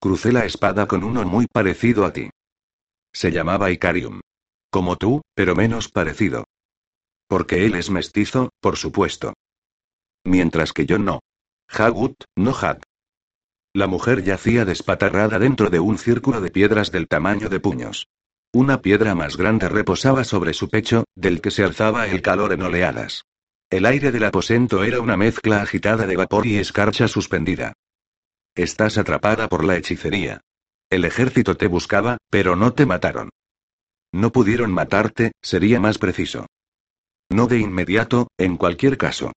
[0.00, 2.28] Crucé la espada con uno muy parecido a ti.
[3.12, 4.18] Se llamaba Icarium.
[4.68, 6.42] Como tú, pero menos parecido.
[7.28, 9.34] Porque él es mestizo, por supuesto.
[10.24, 11.20] Mientras que yo no.
[11.68, 12.82] Hagut, no Hag.
[13.72, 18.08] La mujer yacía despatarrada dentro de un círculo de piedras del tamaño de puños.
[18.52, 22.62] Una piedra más grande reposaba sobre su pecho, del que se alzaba el calor en
[22.62, 23.22] oleadas.
[23.70, 27.74] El aire del aposento era una mezcla agitada de vapor y escarcha suspendida.
[28.54, 30.40] Estás atrapada por la hechicería.
[30.88, 33.28] El ejército te buscaba, pero no te mataron.
[34.10, 36.46] No pudieron matarte, sería más preciso.
[37.28, 39.32] No de inmediato, en cualquier caso.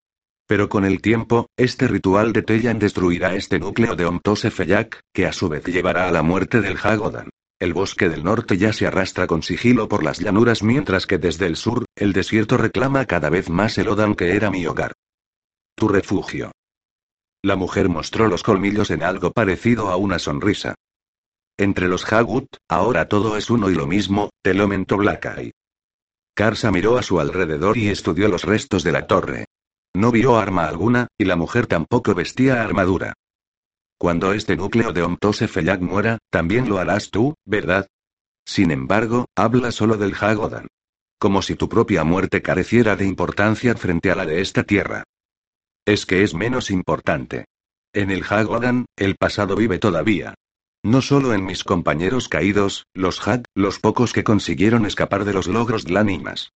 [0.48, 5.34] Pero con el tiempo, este ritual de Tellan destruirá este núcleo de Omtosefeyak, que a
[5.34, 7.30] su vez llevará a la muerte del Hagodan.
[7.62, 11.46] El bosque del norte ya se arrastra con sigilo por las llanuras mientras que desde
[11.46, 14.94] el sur, el desierto reclama cada vez más el Odan que era mi hogar.
[15.76, 16.52] Tu refugio.
[17.44, 20.74] La mujer mostró los colmillos en algo parecido a una sonrisa.
[21.56, 25.52] Entre los Hagut, ahora todo es uno y lo mismo, te lo mentó Blackeye.
[26.34, 29.46] Karsa miró a su alrededor y estudió los restos de la torre.
[29.94, 33.14] No vio arma alguna, y la mujer tampoco vestía armadura.
[34.02, 37.86] Cuando este núcleo de Omtosefeyak muera, también lo harás tú, ¿verdad?
[38.44, 40.66] Sin embargo, habla solo del Hagodan.
[41.20, 45.04] Como si tu propia muerte careciera de importancia frente a la de esta tierra.
[45.86, 47.46] Es que es menos importante.
[47.94, 50.34] En el Hagodan, el pasado vive todavía.
[50.82, 55.46] No solo en mis compañeros caídos, los Hag, los pocos que consiguieron escapar de los
[55.46, 56.54] logros Dlanimas.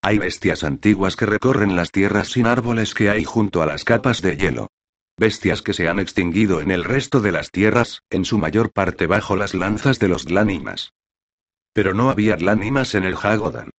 [0.00, 4.22] Hay bestias antiguas que recorren las tierras sin árboles que hay junto a las capas
[4.22, 4.68] de hielo.
[5.22, 9.06] Bestias que se han extinguido en el resto de las tierras, en su mayor parte
[9.06, 10.94] bajo las lanzas de los Dlanimas.
[11.72, 13.70] Pero no había Dlanimas en el Hagodan.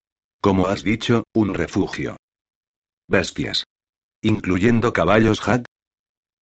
[0.41, 2.17] Como has dicho, un refugio.
[3.09, 3.65] Bestias.
[4.21, 5.65] Incluyendo caballos Hag.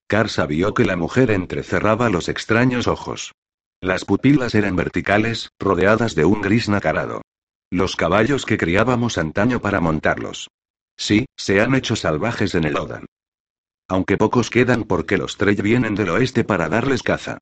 [0.06, 3.32] Karsa vio que la mujer entrecerraba los extraños ojos.
[3.80, 7.22] Las pupilas eran verticales, rodeadas de un gris nacarado.
[7.70, 10.50] Los caballos que criábamos antaño para montarlos.
[10.98, 13.06] Sí, se han hecho salvajes en el Odan.
[13.90, 17.38] Aunque pocos quedan porque los Trey vienen del oeste para darles caza.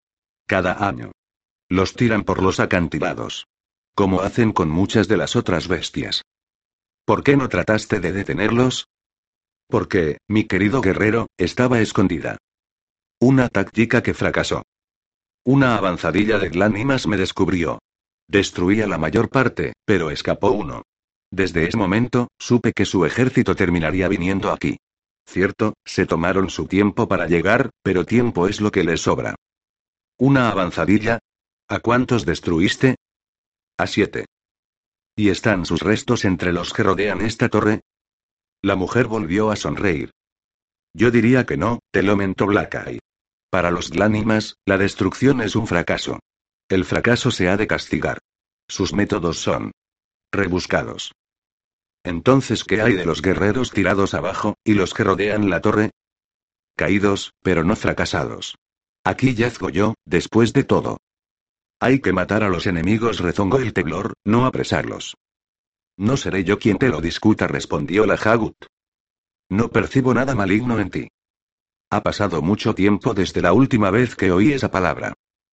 [0.47, 1.13] Cada año.
[1.69, 3.47] Los tiran por los acantilados.
[3.95, 6.23] Como hacen con muchas de las otras bestias.
[7.05, 8.89] ¿Por qué no trataste de detenerlos?
[9.67, 12.39] Porque, mi querido guerrero, estaba escondida.
[13.21, 14.63] Una táctica que fracasó.
[15.45, 17.79] Una avanzadilla de Glanimas me descubrió.
[18.27, 20.81] Destruía la mayor parte, pero escapó uno.
[21.31, 24.79] Desde ese momento, supe que su ejército terminaría viniendo aquí.
[25.29, 29.35] Cierto, se tomaron su tiempo para llegar, pero tiempo es lo que les sobra.
[30.17, 31.19] ¿Una avanzadilla?
[31.69, 32.97] ¿A cuántos destruiste?
[33.77, 34.25] A siete.
[35.15, 37.83] ¿Y están sus restos entre los que rodean esta torre?
[38.63, 40.13] La mujer volvió a sonreír.
[40.95, 43.01] Yo diría que no, te lo mentó Blackeye.
[43.51, 46.21] Para los Dlánimas, la destrucción es un fracaso.
[46.71, 48.19] El fracaso se ha de castigar.
[48.67, 49.73] Sus métodos son
[50.33, 51.13] rebuscados.
[52.09, 55.91] Entonces, ¿qué hay de los guerreros tirados abajo, y los que rodean la torre?
[56.75, 58.57] Caídos, pero no fracasados.
[59.05, 60.97] Aquí yazgo yo, después de todo.
[61.79, 65.19] Hay que matar a los enemigos, rezongó el teblor, no apresarlos.
[65.99, 68.57] No seré yo quien te lo discuta, respondió la Hagut.
[69.51, 71.09] No percibo nada maligno en ti.
[71.91, 75.13] Ha pasado mucho tiempo desde la última vez que oí esa palabra.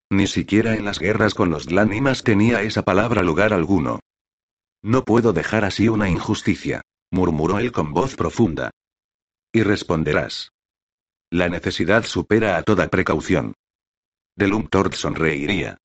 [0.10, 4.00] Ni siquiera en las guerras con los Dlánimas tenía esa palabra lugar alguno.
[4.86, 8.70] No puedo dejar así una injusticia, murmuró él con voz profunda.
[9.52, 10.52] Y responderás.
[11.32, 13.56] La necesidad supera a toda precaución.
[14.36, 15.80] Delumtord sonreiría.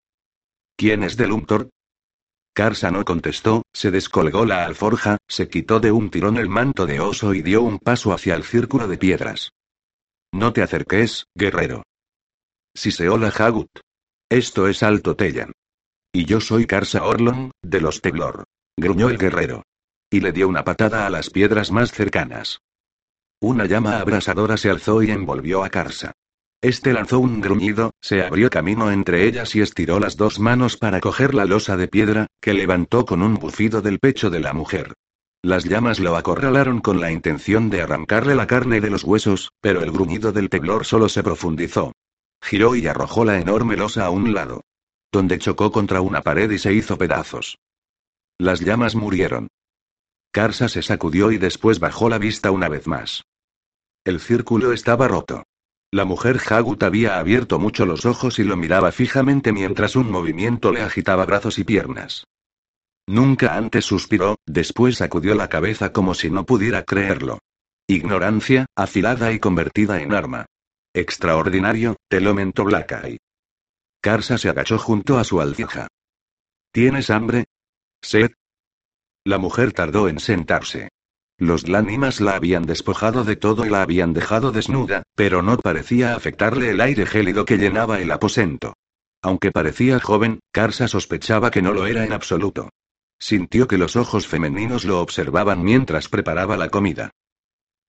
[0.76, 1.70] ¿Quién es Delumtord?
[2.53, 7.01] Karsa no contestó, se descolgó la alforja, se quitó de un tirón el manto de
[7.01, 9.51] oso y dio un paso hacia el círculo de piedras.
[10.30, 11.84] No te acerques, guerrero.
[12.74, 13.70] Si se hola Hagut.
[14.28, 15.53] Esto es Alto Tellan.
[16.12, 18.44] Y yo soy Karsa Orlon, de los Teblor.
[18.77, 19.64] Gruñó el guerrero.
[20.11, 22.61] Y le dio una patada a las piedras más cercanas.
[23.41, 26.12] Una llama abrasadora se alzó y envolvió a Karsa.
[26.62, 31.01] Este lanzó un gruñido, se abrió camino entre ellas y estiró las dos manos para
[31.01, 34.93] coger la losa de piedra, que levantó con un bufido del pecho de la mujer.
[35.43, 39.83] Las llamas lo acorralaron con la intención de arrancarle la carne de los huesos, pero
[39.83, 41.93] el gruñido del teblor solo se profundizó.
[42.43, 44.61] Giró y arrojó la enorme losa a un lado.
[45.11, 47.59] Donde chocó contra una pared y se hizo pedazos.
[48.41, 49.49] Las llamas murieron.
[50.32, 53.24] Karsa se sacudió y después bajó la vista una vez más.
[54.03, 55.43] El círculo estaba roto.
[55.93, 60.72] La mujer Hagut había abierto mucho los ojos y lo miraba fijamente mientras un movimiento
[60.72, 62.24] le agitaba brazos y piernas.
[63.07, 67.41] Nunca antes suspiró, después sacudió la cabeza como si no pudiera creerlo.
[67.86, 70.47] Ignorancia, afilada y convertida en arma.
[70.95, 73.18] Extraordinario, te lo mentó Blackeye.
[74.01, 75.88] Karsa se agachó junto a su alcija.
[76.72, 77.45] ¿Tienes hambre?
[78.03, 78.30] ¿Sed?
[79.24, 80.88] La mujer tardó en sentarse.
[81.38, 86.14] Los lánimas la habían despojado de todo y la habían dejado desnuda, pero no parecía
[86.14, 88.74] afectarle el aire gélido que llenaba el aposento.
[89.22, 92.70] Aunque parecía joven, Karsa sospechaba que no lo era en absoluto.
[93.18, 97.11] Sintió que los ojos femeninos lo observaban mientras preparaba la comida.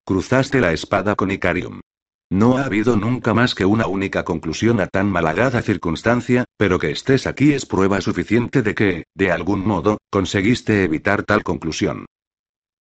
[0.05, 1.80] Cruzaste la espada con Icarium.
[2.32, 6.92] No ha habido nunca más que una única conclusión a tan malagada circunstancia, pero que
[6.92, 12.06] estés aquí es prueba suficiente de que, de algún modo, conseguiste evitar tal conclusión.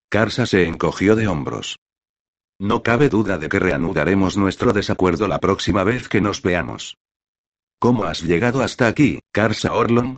[0.09, 1.79] Karsa se encogió de hombros.
[2.59, 6.95] No cabe duda de que reanudaremos nuestro desacuerdo la próxima vez que nos veamos.
[7.77, 10.15] ¿Cómo has llegado hasta aquí, Karsa Orlon?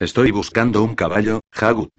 [0.00, 1.92] Estoy buscando un caballo, Hagut.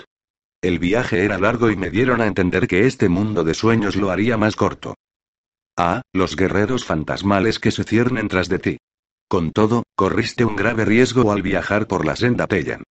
[0.62, 4.12] El viaje era largo y me dieron a entender que este mundo de sueños lo
[4.12, 4.96] haría más corto.
[5.78, 8.78] Ah, los guerreros fantasmales que se ciernen tras de ti.
[9.28, 12.84] Con todo, corriste un grave riesgo al viajar por la senda Tellan.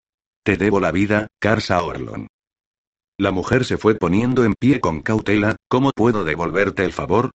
[0.44, 2.26] Te debo la vida, Karsa Orlon.
[3.18, 7.30] La mujer se fue poniendo en pie con cautela, ¿cómo puedo devolverte el favor?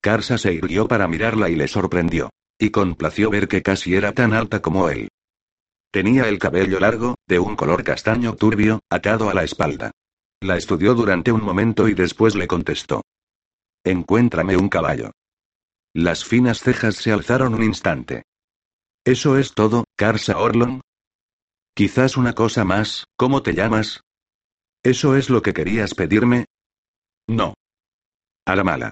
[0.00, 2.30] Karsa se irguió para mirarla y le sorprendió.
[2.58, 5.08] Y complació ver que casi era tan alta como él.
[5.90, 9.90] Tenía el cabello largo, de un color castaño turbio, atado a la espalda.
[10.40, 13.02] La estudió durante un momento y después le contestó.
[13.84, 15.10] Encuéntrame un caballo.
[15.94, 18.22] Las finas cejas se alzaron un instante.
[19.04, 20.80] ¿Eso es todo, Karsa Orlon?
[21.74, 24.00] Quizás una cosa más, ¿cómo te llamas?
[24.82, 26.46] ¿Eso es lo que querías pedirme?
[27.28, 27.54] No.
[28.46, 28.90] A la mala.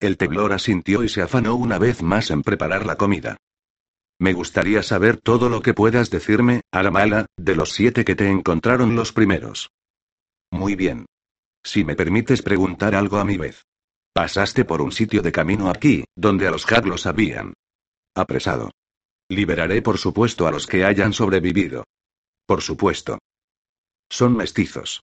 [0.00, 3.36] El teblor asintió y se afanó una vez más en preparar la comida.
[4.18, 8.14] Me gustaría saber todo lo que puedas decirme, a la mala, de los siete que
[8.14, 9.70] te encontraron los primeros.
[10.50, 11.06] Muy bien.
[11.62, 13.64] Si me permites preguntar algo a mi vez.
[14.12, 17.54] Pasaste por un sitio de camino aquí, donde a los Haglos habían
[18.14, 18.70] apresado.
[19.28, 21.84] Liberaré por supuesto a los que hayan sobrevivido.
[22.46, 23.18] Por supuesto.
[24.10, 25.02] Son mestizos.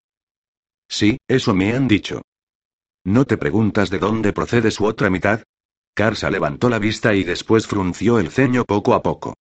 [0.89, 2.21] Sí, eso me han dicho.
[3.05, 5.43] ¿No te preguntas de dónde procede su otra mitad?
[5.93, 9.35] Karsa levantó la vista y después frunció el ceño poco a poco.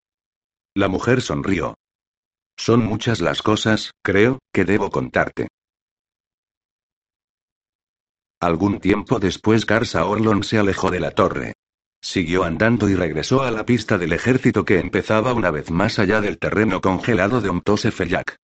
[0.75, 1.75] La mujer sonrió.
[2.57, 5.49] Son muchas las cosas, creo, que debo contarte.
[8.41, 11.55] Algún tiempo después Karsa Orlon se alejó de la torre.
[12.03, 16.21] Siguió andando y regresó a la pista del ejército que empezaba una vez más allá
[16.21, 18.37] del terreno congelado de Omtosefeyak.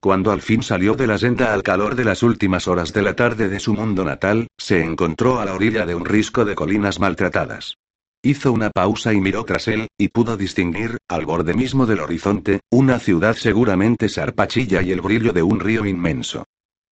[0.00, 3.16] Cuando al fin salió de la senda al calor de las últimas horas de la
[3.16, 7.00] tarde de su mundo natal, se encontró a la orilla de un risco de colinas
[7.00, 7.78] maltratadas.
[8.22, 12.60] Hizo una pausa y miró tras él, y pudo distinguir, al borde mismo del horizonte,
[12.70, 16.44] una ciudad seguramente sarpachilla y el brillo de un río inmenso.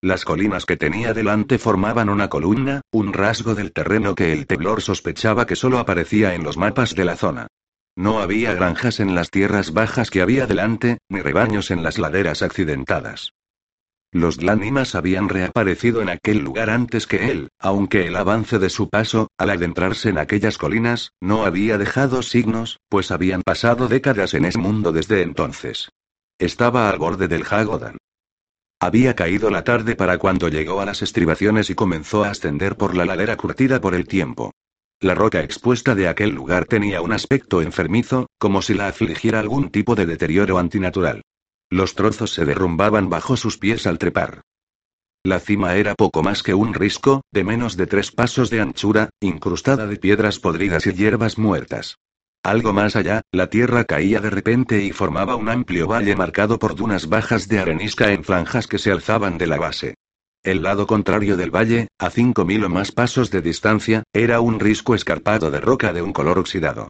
[0.05, 4.83] Las colinas que tenía delante formaban una columna, un rasgo del terreno que el teblor
[4.83, 7.47] sospechaba que solo aparecía en los mapas de la zona.
[7.95, 12.43] No había granjas en las tierras bajas que había delante, ni rebaños en las laderas
[12.43, 13.31] accidentadas.
[14.11, 18.91] Los Dlánimas habían reaparecido en aquel lugar antes que él, aunque el avance de su
[18.91, 24.45] paso, al adentrarse en aquellas colinas, no había dejado signos, pues habían pasado décadas en
[24.45, 25.89] ese mundo desde entonces.
[26.37, 27.97] Estaba al borde del Hagodan.
[28.85, 32.95] Había caído la tarde para cuando llegó a las estribaciones y comenzó a ascender por
[32.95, 34.51] la ladera curtida por el tiempo.
[34.99, 39.71] La roca expuesta de aquel lugar tenía un aspecto enfermizo, como si la afligiera algún
[39.71, 41.23] tipo de deterioro antinatural.
[41.71, 44.41] Los trozos se derrumbaban bajo sus pies al trepar.
[45.23, 49.09] La cima era poco más que un risco, de menos de tres pasos de anchura,
[49.19, 51.97] incrustada de piedras podridas y hierbas muertas.
[52.45, 56.75] Algo más allá, la tierra caía de repente y formaba un amplio valle marcado por
[56.75, 59.95] dunas bajas de arenisca en franjas que se alzaban de la base.
[60.43, 64.59] El lado contrario del valle, a cinco mil o más pasos de distancia, era un
[64.59, 66.89] risco escarpado de roca de un color oxidado.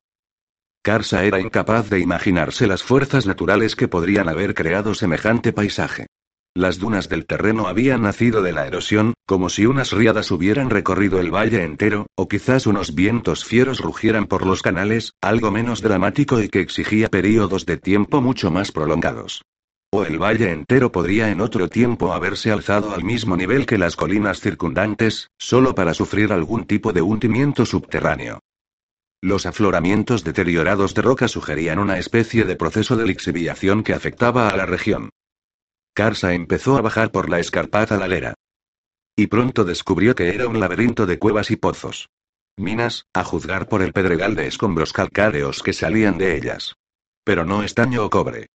[0.81, 6.07] Karsa era incapaz de imaginarse las fuerzas naturales que podrían haber creado semejante paisaje.
[6.57, 11.19] Las dunas del terreno habían nacido de la erosión, como si unas riadas hubieran recorrido
[11.19, 16.41] el valle entero, o quizás unos vientos fieros rugieran por los canales, algo menos dramático
[16.41, 19.41] y que exigía períodos de tiempo mucho más prolongados.
[19.91, 23.97] O el valle entero podría en otro tiempo haberse alzado al mismo nivel que las
[23.97, 28.39] colinas circundantes, solo para sufrir algún tipo de hundimiento subterráneo.
[29.21, 34.55] Los afloramientos deteriorados de roca sugerían una especie de proceso de lixiviación que afectaba a
[34.55, 35.09] la región.
[35.95, 38.33] Karsa empezó a bajar por la escarpada ladera.
[39.15, 42.09] Y pronto descubrió que era un laberinto de cuevas y pozos.
[42.57, 46.75] Minas, a juzgar por el pedregal de escombros calcáreos que salían de ellas.
[47.23, 48.47] Pero no estaño o cobre.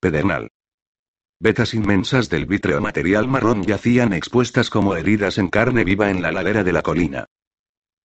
[0.00, 0.50] Pedernal.
[1.38, 6.32] Vetas inmensas del vítreo material marrón yacían expuestas como heridas en carne viva en la
[6.32, 7.26] ladera de la colina.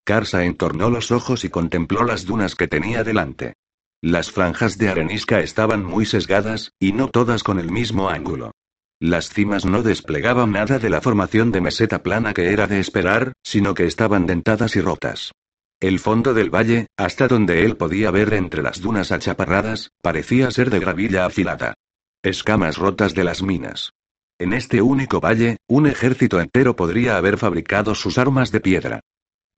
[0.04, 3.56] Karsa entornó los ojos y contempló las dunas que tenía delante.
[4.02, 8.52] Las franjas de arenisca estaban muy sesgadas, y no todas con el mismo ángulo.
[9.04, 13.34] Las cimas no desplegaban nada de la formación de meseta plana que era de esperar,
[13.44, 15.34] sino que estaban dentadas y rotas.
[15.82, 20.70] El fondo del valle, hasta donde él podía ver entre las dunas achaparradas, parecía ser
[20.70, 21.74] de gravilla afilada.
[22.24, 23.92] Escamas rotas de las minas.
[24.40, 29.02] En este único valle, un ejército entero podría haber fabricado sus armas de piedra.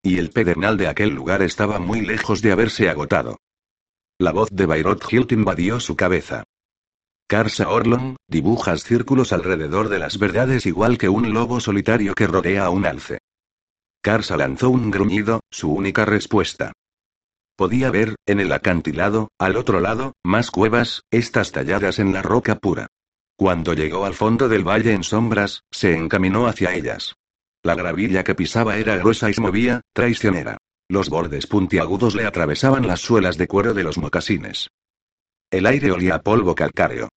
[0.02, 3.38] Y el pedernal de aquel lugar estaba muy lejos de haberse agotado.
[4.18, 6.46] La voz de Bayrot Hilt invadió su cabeza.
[7.28, 12.66] Karsa Orlon, dibujas círculos alrededor de las verdades igual que un lobo solitario que rodea
[12.66, 13.18] a un alce.
[14.04, 16.74] Karsa lanzó un gruñido, su única respuesta.
[17.56, 22.58] Podía ver, en el acantilado, al otro lado, más cuevas, estas talladas en la roca
[22.58, 22.86] pura.
[23.36, 27.16] Cuando llegó al fondo del valle en sombras, se encaminó hacia ellas.
[27.64, 30.58] La gravilla que pisaba era gruesa y se movía, traicionera.
[30.88, 34.70] Los bordes puntiagudos le atravesaban las suelas de cuero de los mocasines.
[35.50, 37.10] El aire olía a polvo calcáreo.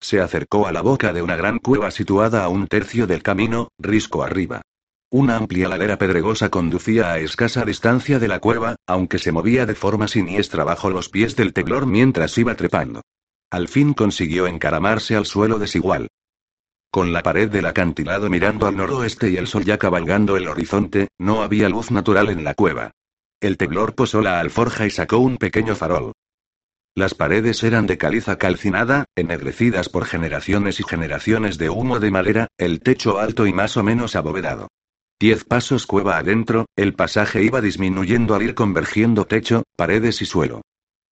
[0.00, 3.68] Se acercó a la boca de una gran cueva situada a un tercio del camino,
[3.78, 4.62] risco arriba.
[5.10, 9.74] Una amplia ladera pedregosa conducía a escasa distancia de la cueva, aunque se movía de
[9.74, 13.02] forma siniestra bajo los pies del teblor mientras iba trepando.
[13.50, 16.08] Al fin consiguió encaramarse al suelo desigual.
[16.90, 21.08] Con la pared del acantilado mirando al noroeste y el sol ya cabalgando el horizonte,
[21.18, 22.90] no había luz natural en la cueva.
[23.40, 26.12] El teblor posó la alforja y sacó un pequeño farol.
[26.96, 32.46] Las paredes eran de caliza calcinada, ennegrecidas por generaciones y generaciones de humo de madera,
[32.56, 34.68] el techo alto y más o menos abovedado.
[35.18, 40.62] Diez pasos cueva adentro, el pasaje iba disminuyendo al ir convergiendo techo, paredes y suelo.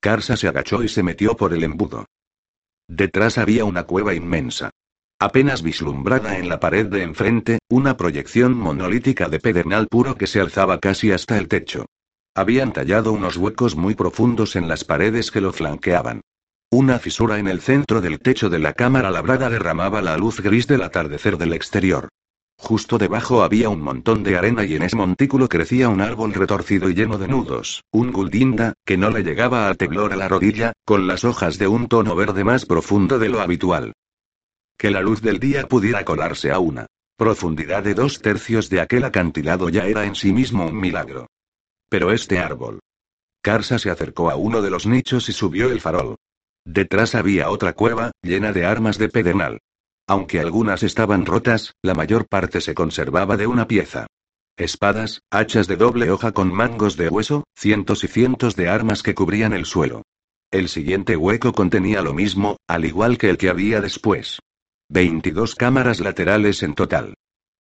[0.01, 2.07] Karsa se agachó y se metió por el embudo.
[2.89, 4.71] Detrás había una cueva inmensa.
[5.19, 10.41] Apenas vislumbrada en la pared de enfrente, una proyección monolítica de pedernal puro que se
[10.41, 11.87] alzaba casi hasta el techo.
[12.35, 16.23] Habían tallado unos huecos muy profundos en las paredes que lo flanqueaban.
[16.71, 20.67] Una fisura en el centro del techo de la cámara labrada derramaba la luz gris
[20.67, 22.09] del atardecer del exterior.
[22.57, 26.89] Justo debajo había un montón de arena y en ese montículo crecía un árbol retorcido
[26.89, 30.73] y lleno de nudos, un guldinda, que no le llegaba al teblor a la rodilla,
[30.87, 33.93] con las hojas de un tono verde más profundo de lo habitual.
[34.79, 36.87] Que la luz del día pudiera colarse a una
[37.19, 41.27] profundidad de dos tercios de aquel acantilado ya era en sí mismo un milagro.
[41.93, 42.81] Pero este árbol.
[43.43, 46.17] Karsa se acercó a uno de los nichos y subió el farol.
[46.65, 49.59] Detrás había otra cueva, llena de armas de pedernal.
[50.07, 54.07] Aunque algunas estaban rotas, la mayor parte se conservaba de una pieza.
[54.57, 59.15] Espadas, hachas de doble hoja con mangos de hueso, cientos y cientos de armas que
[59.15, 60.01] cubrían el suelo.
[60.51, 64.39] El siguiente hueco contenía lo mismo, al igual que el que había después.
[64.89, 67.13] Veintidós cámaras laterales en total.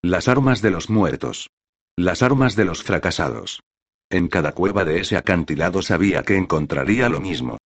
[0.02, 1.50] Las armas de los muertos.
[1.98, 3.60] Las armas de los fracasados.
[4.12, 7.58] En cada cueva de ese acantilado sabía que encontraría lo mismo.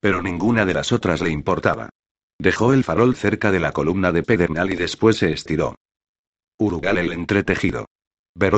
[0.00, 1.90] Pero ninguna de las otras le importaba.
[2.40, 5.76] Dejó el farol cerca de la columna de pedernal y después se estiró.
[6.58, 7.86] Urugal el entretejido.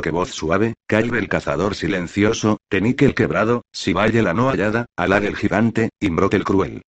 [0.03, 5.25] que voz suave, Calve el cazador silencioso, Tenique el quebrado, Sibaye la no hallada, Alag
[5.25, 6.81] el gigante, Imbrote el cruel.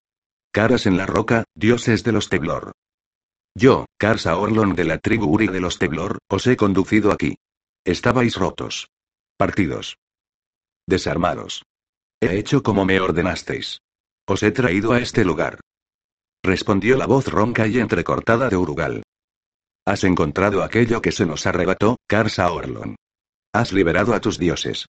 [0.54, 2.72] Caras en la roca, dioses de los teblor.
[3.56, 7.36] Yo, Karsa Orlon de la tribu Uri de los Teblor, os he conducido aquí.
[7.84, 8.88] Estabais rotos.
[9.38, 9.98] Partidos.
[10.88, 11.64] Desarmados.
[12.22, 13.80] He hecho como me ordenasteis.
[14.28, 15.60] Os he traído a este lugar.
[16.44, 19.04] Respondió la voz ronca y entrecortada de Urugal.
[19.86, 22.96] Has encontrado aquello que se nos arrebató, Karsa Orlon.
[23.54, 24.88] Has liberado a tus dioses.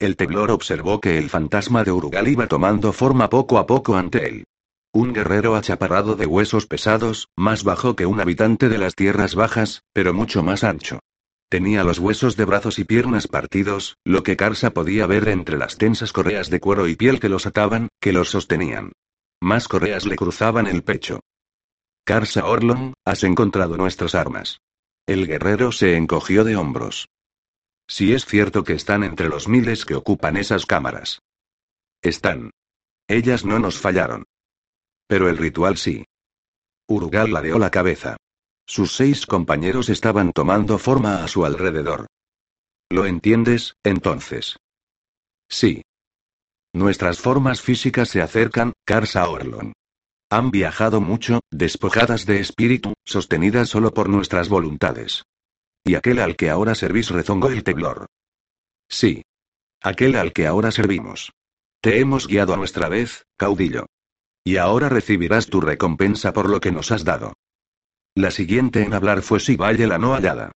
[0.00, 4.26] El Teblor observó que el fantasma de Urugal iba tomando forma poco a poco ante
[4.26, 4.44] él.
[4.92, 9.82] Un guerrero achaparrado de huesos pesados, más bajo que un habitante de las tierras bajas,
[9.92, 11.00] pero mucho más ancho.
[11.48, 15.76] Tenía los huesos de brazos y piernas partidos, lo que Karsa podía ver entre las
[15.76, 18.92] tensas correas de cuero y piel que los ataban, que los sostenían.
[19.40, 21.20] Más correas le cruzaban el pecho.
[22.04, 24.58] Karsa Orlon, has encontrado nuestras armas.
[25.06, 27.08] El guerrero se encogió de hombros.
[27.86, 31.20] Si es cierto que están entre los miles que ocupan esas cámaras.
[32.02, 32.50] Están.
[33.06, 34.24] Ellas no nos fallaron.
[35.06, 36.04] Pero el ritual sí.
[36.86, 38.16] Urugal ladeó la cabeza.
[38.66, 42.06] Sus seis compañeros estaban tomando forma a su alrededor.
[42.90, 44.56] ¿Lo entiendes, entonces?
[45.48, 45.82] Sí.
[46.72, 49.72] Nuestras formas físicas se acercan, Karsa Orlon.
[50.30, 55.24] Han viajado mucho, despojadas de espíritu, sostenidas solo por nuestras voluntades.
[55.84, 58.06] Y aquel al que ahora servís rezongó el teblor.
[58.88, 59.22] Sí.
[59.82, 61.32] Aquel al que ahora servimos.
[61.80, 63.86] Te hemos guiado a nuestra vez, caudillo.
[64.42, 67.34] Y ahora recibirás tu recompensa por lo que nos has dado.
[68.16, 70.52] La siguiente en hablar fue Sibaye la no hallada.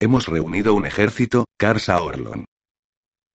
[0.00, 2.46] Hemos reunido un ejército, Karsa Orlon.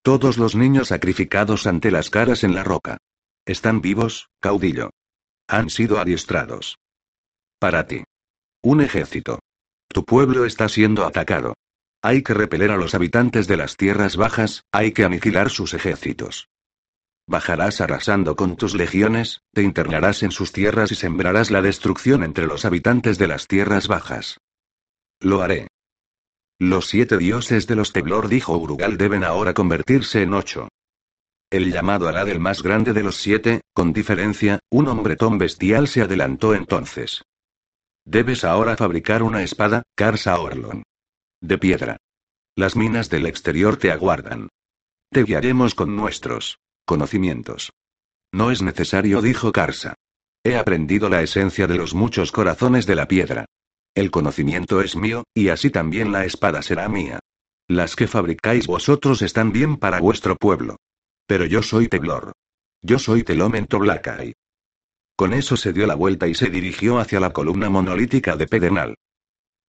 [0.02, 2.98] Todos los niños sacrificados ante las caras en la roca.
[3.46, 4.90] Están vivos, caudillo.
[5.48, 6.80] Han sido adiestrados.
[7.60, 8.04] Para ti.
[8.64, 9.40] Un ejército.
[9.90, 11.54] Tu pueblo está siendo atacado.
[12.02, 16.48] Hay que repeler a los habitantes de las tierras bajas, hay que aniquilar sus ejércitos.
[17.28, 22.46] Bajarás arrasando con tus legiones, te internarás en sus tierras y sembrarás la destrucción entre
[22.46, 24.40] los habitantes de las tierras bajas.
[25.20, 25.68] Lo haré.
[26.60, 30.70] Los siete dioses de los Teblor, dijo Urugal, deben ahora convertirse en ocho.
[31.50, 36.02] El llamado Alad, el más grande de los siete, con diferencia, un hombretón bestial se
[36.02, 37.24] adelantó entonces.
[38.06, 40.84] Debes ahora fabricar una espada, Karsa Orlon.
[41.42, 41.98] De piedra.
[42.56, 44.50] Las minas del exterior te aguardan.
[45.12, 47.74] Te guiaremos con nuestros conocimientos.
[48.32, 49.96] No es necesario, dijo Karsa.
[50.44, 53.46] He aprendido la esencia de los muchos corazones de la piedra.
[53.96, 57.20] El conocimiento es mío, y así también la espada será mía.
[57.68, 60.78] Las que fabricáis vosotros están bien para vuestro pueblo.
[61.26, 62.34] Pero yo soy Teblor.
[62.82, 64.36] Yo soy Telomento Blackeye.
[65.16, 68.96] Con eso se dio la vuelta y se dirigió hacia la columna monolítica de Pedernal.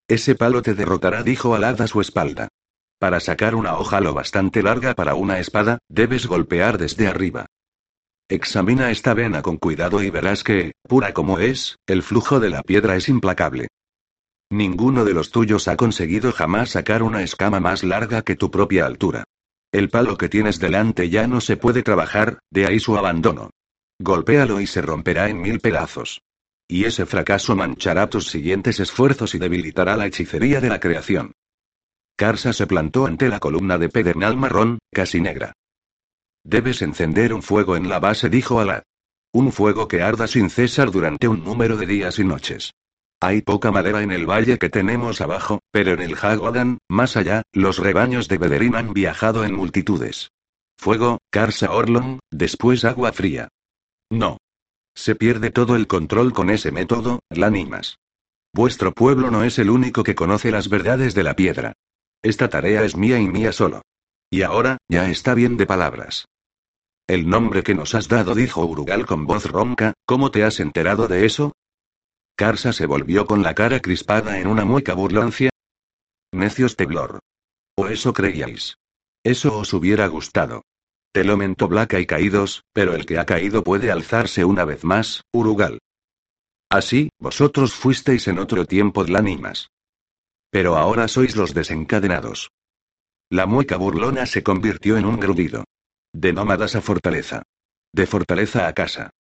[0.09, 2.49] Ese palo te derrotará, dijo Alad a su espalda.
[2.99, 7.47] Para sacar una hoja lo bastante larga para una espada, debes golpear desde arriba.
[8.29, 12.63] Examina esta vena con cuidado y verás que, pura como es, el flujo de la
[12.63, 13.69] piedra es implacable.
[14.51, 18.87] Ninguno de los tuyos ha conseguido jamás sacar una escama más larga que tu propia
[18.87, 19.25] altura.
[19.73, 23.51] El palo que tienes delante ya no se puede trabajar, de ahí su abandono.
[23.99, 26.23] Golpéalo y se romperá en mil pedazos.
[26.69, 31.33] Y ese fracaso manchará tus siguientes esfuerzos y debilitará la hechicería de la creación.
[32.17, 35.53] Karsa se plantó ante la columna de pedernal marrón, casi negra.
[36.45, 38.83] Debes encender un fuego en la base, dijo Alad.
[39.33, 42.73] Un fuego que arda sin cesar durante un número de días y noches.
[43.21, 47.43] Hay poca madera en el valle que tenemos abajo, pero en el Hagodan, más allá,
[47.53, 50.31] los rebaños de Bederín han viajado en multitudes.
[50.79, 53.49] Fuego, Karsa Orlon, después agua fría.
[54.11, 54.39] No.
[54.95, 57.99] Se pierde todo el control con ese método, Lánimas.
[58.55, 61.75] Vuestro pueblo no es el único que conoce las verdades de la piedra.
[62.23, 63.83] Esta tarea es mía y mía solo.
[64.31, 66.27] Y ahora, ya está bien de palabras.
[67.07, 71.07] El nombre que nos has dado, dijo Urugal con voz ronca, ¿cómo te has enterado
[71.07, 71.53] de eso?
[72.37, 75.51] Karsa se volvió con la cara crispada en una mueca burlancia.
[76.33, 77.21] Necios Teblor.
[77.77, 78.77] ¿O eso creíais?
[79.23, 80.63] Eso os hubiera gustado.
[81.13, 84.85] Te lo mentó Blaca y caídos, pero el que ha caído puede alzarse una vez
[84.85, 85.79] más, Urugal.
[86.69, 89.69] Así, vosotros fuisteis en otro tiempo Dlánimas.
[90.57, 92.51] Pero ahora sois los desencadenados.
[93.29, 95.65] La mueca burlona se convirtió en un grudido.
[96.15, 97.43] De nómadas a fortaleza.
[97.93, 99.11] De fortaleza a casa.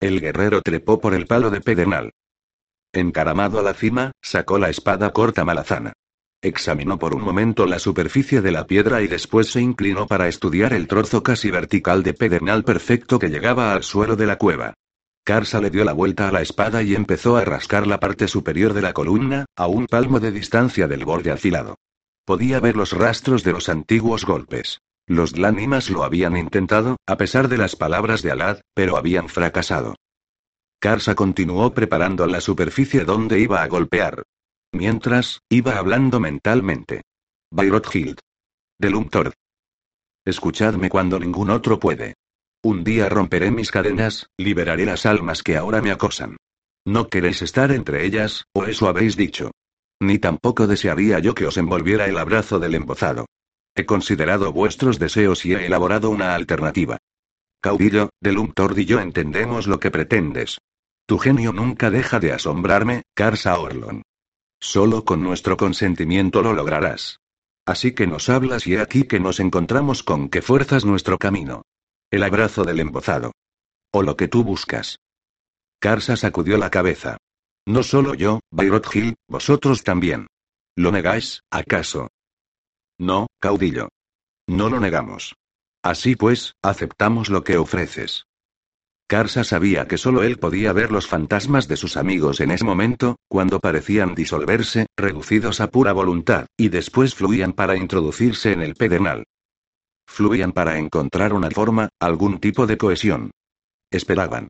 [0.00, 2.12] El guerrero trepó por el palo de pedernal.
[2.94, 5.92] Encaramado a la cima, sacó la espada corta malazana.
[6.40, 10.72] Examinó por un momento la superficie de la piedra y después se inclinó para estudiar
[10.72, 14.72] el trozo casi vertical de pedernal perfecto que llegaba al suelo de la cueva.
[15.24, 18.74] Karsa le dio la vuelta a la espada y empezó a rascar la parte superior
[18.74, 21.76] de la columna, a un palmo de distancia del borde afilado.
[22.26, 24.80] Podía ver los rastros de los antiguos golpes.
[25.06, 29.94] Los Dlánimas lo habían intentado, a pesar de las palabras de Alad, pero habían fracasado.
[30.78, 34.24] Karsa continuó preparando la superficie donde iba a golpear.
[34.72, 37.02] Mientras, iba hablando mentalmente.
[37.50, 38.18] Bayrot Hild.
[38.78, 39.32] De Lumtord.
[40.26, 42.14] Escuchadme cuando ningún otro puede.
[42.64, 46.38] Un día romperé mis cadenas, liberaré las almas que ahora me acosan.
[46.86, 49.50] No queréis estar entre ellas, o eso habéis dicho.
[50.00, 53.26] Ni tampoco desearía yo que os envolviera el abrazo del embozado.
[53.74, 56.96] He considerado vuestros deseos y he elaborado una alternativa.
[57.60, 60.56] Caudillo, del Umtord y yo entendemos lo que pretendes.
[61.06, 64.00] Tu genio nunca deja de asombrarme, Karsa Orlon.
[64.58, 67.18] Solo con nuestro consentimiento lo lograrás.
[67.66, 71.64] Así que nos hablas y he aquí que nos encontramos con que fuerzas nuestro camino.
[72.14, 73.32] El abrazo del embozado.
[73.92, 75.00] O lo que tú buscas.
[75.80, 77.16] Karsa sacudió la cabeza.
[77.66, 80.28] No solo yo, Bayrot Hill, vosotros también.
[80.76, 82.06] ¿Lo negáis, acaso?
[83.00, 83.88] No, caudillo.
[84.46, 85.34] No lo negamos.
[85.82, 88.26] Así pues, aceptamos lo que ofreces.
[89.08, 93.16] Karsa sabía que solo él podía ver los fantasmas de sus amigos en ese momento,
[93.26, 99.24] cuando parecían disolverse, reducidos a pura voluntad, y después fluían para introducirse en el pedernal.
[100.06, 103.30] Fluían para encontrar una forma, algún tipo de cohesión.
[103.90, 104.48] Esperaban.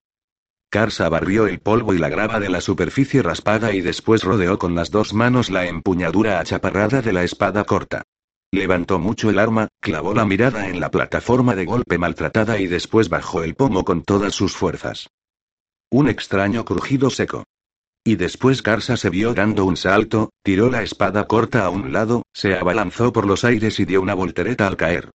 [0.71, 4.75] Karsa barrió el polvo y la grava de la superficie raspada y después rodeó con
[4.75, 8.03] las dos manos la empuñadura achaparrada de la espada corta.
[8.51, 13.09] Levantó mucho el arma, clavó la mirada en la plataforma de golpe maltratada y después
[13.09, 15.09] bajó el pomo con todas sus fuerzas.
[15.91, 17.45] Un extraño crujido seco.
[18.05, 22.23] Y después Karsa se vio dando un salto, tiró la espada corta a un lado,
[22.33, 25.11] se abalanzó por los aires y dio una voltereta al caer.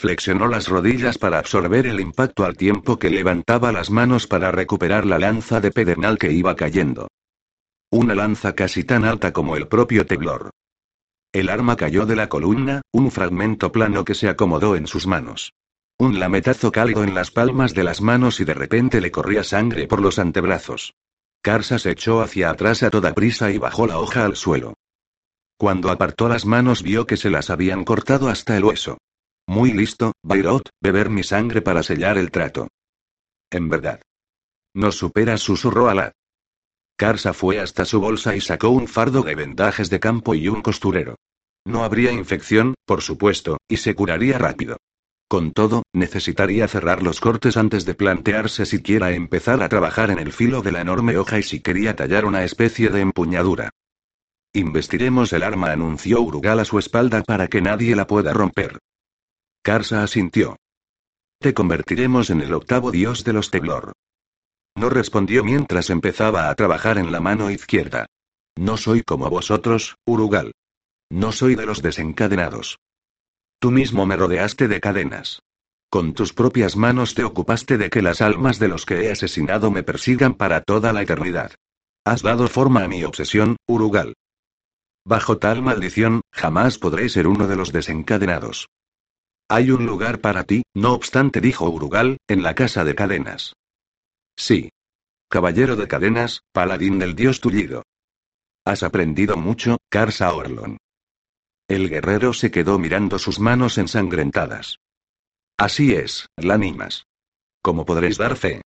[0.00, 5.04] Flexionó las rodillas para absorber el impacto al tiempo que levantaba las manos para recuperar
[5.04, 7.08] la lanza de pedernal que iba cayendo.
[7.90, 10.52] Una lanza casi tan alta como el propio Teglor.
[11.34, 15.52] El arma cayó de la columna, un fragmento plano que se acomodó en sus manos.
[15.98, 19.86] Un lametazo cálido en las palmas de las manos y de repente le corría sangre
[19.86, 20.94] por los antebrazos.
[21.42, 24.72] Karsa se echó hacia atrás a toda prisa y bajó la hoja al suelo.
[25.58, 28.96] Cuando apartó las manos vio que se las habían cortado hasta el hueso.
[29.50, 32.68] Muy listo, Bayrot, beber mi sangre para sellar el trato.
[33.50, 34.00] En verdad.
[34.76, 36.12] Nos supera, susurró Alad.
[36.96, 40.62] Karsa fue hasta su bolsa y sacó un fardo de vendajes de campo y un
[40.62, 41.16] costurero.
[41.66, 44.76] No habría infección, por supuesto, y se curaría rápido.
[45.26, 50.32] Con todo, necesitaría cerrar los cortes antes de plantearse siquiera empezar a trabajar en el
[50.32, 53.70] filo de la enorme hoja y si quería tallar una especie de empuñadura.
[54.52, 58.78] Investiremos el arma, anunció Urugal a su espalda para que nadie la pueda romper.
[59.62, 60.56] Karsa asintió.
[61.38, 63.92] Te convertiremos en el octavo dios de los Teglor.
[64.74, 68.06] No respondió mientras empezaba a trabajar en la mano izquierda.
[68.56, 70.52] No soy como vosotros, Urugal.
[71.10, 72.78] No soy de los desencadenados.
[73.58, 75.42] Tú mismo me rodeaste de cadenas.
[75.90, 79.70] Con tus propias manos te ocupaste de que las almas de los que he asesinado
[79.70, 81.52] me persigan para toda la eternidad.
[82.04, 84.14] Has dado forma a mi obsesión, Urugal.
[85.04, 88.68] Bajo tal maldición, jamás podré ser uno de los desencadenados.
[89.52, 93.56] Hay un lugar para ti, no obstante, dijo Urugal, en la casa de cadenas.
[94.36, 94.70] Sí.
[95.28, 97.82] Caballero de cadenas, paladín del dios tullido.
[98.64, 100.76] Has aprendido mucho, Karsa Orlon.
[101.66, 104.78] El guerrero se quedó mirando sus manos ensangrentadas.
[105.58, 107.08] Así es, lánimas.
[107.60, 108.62] Como podréis dar fe.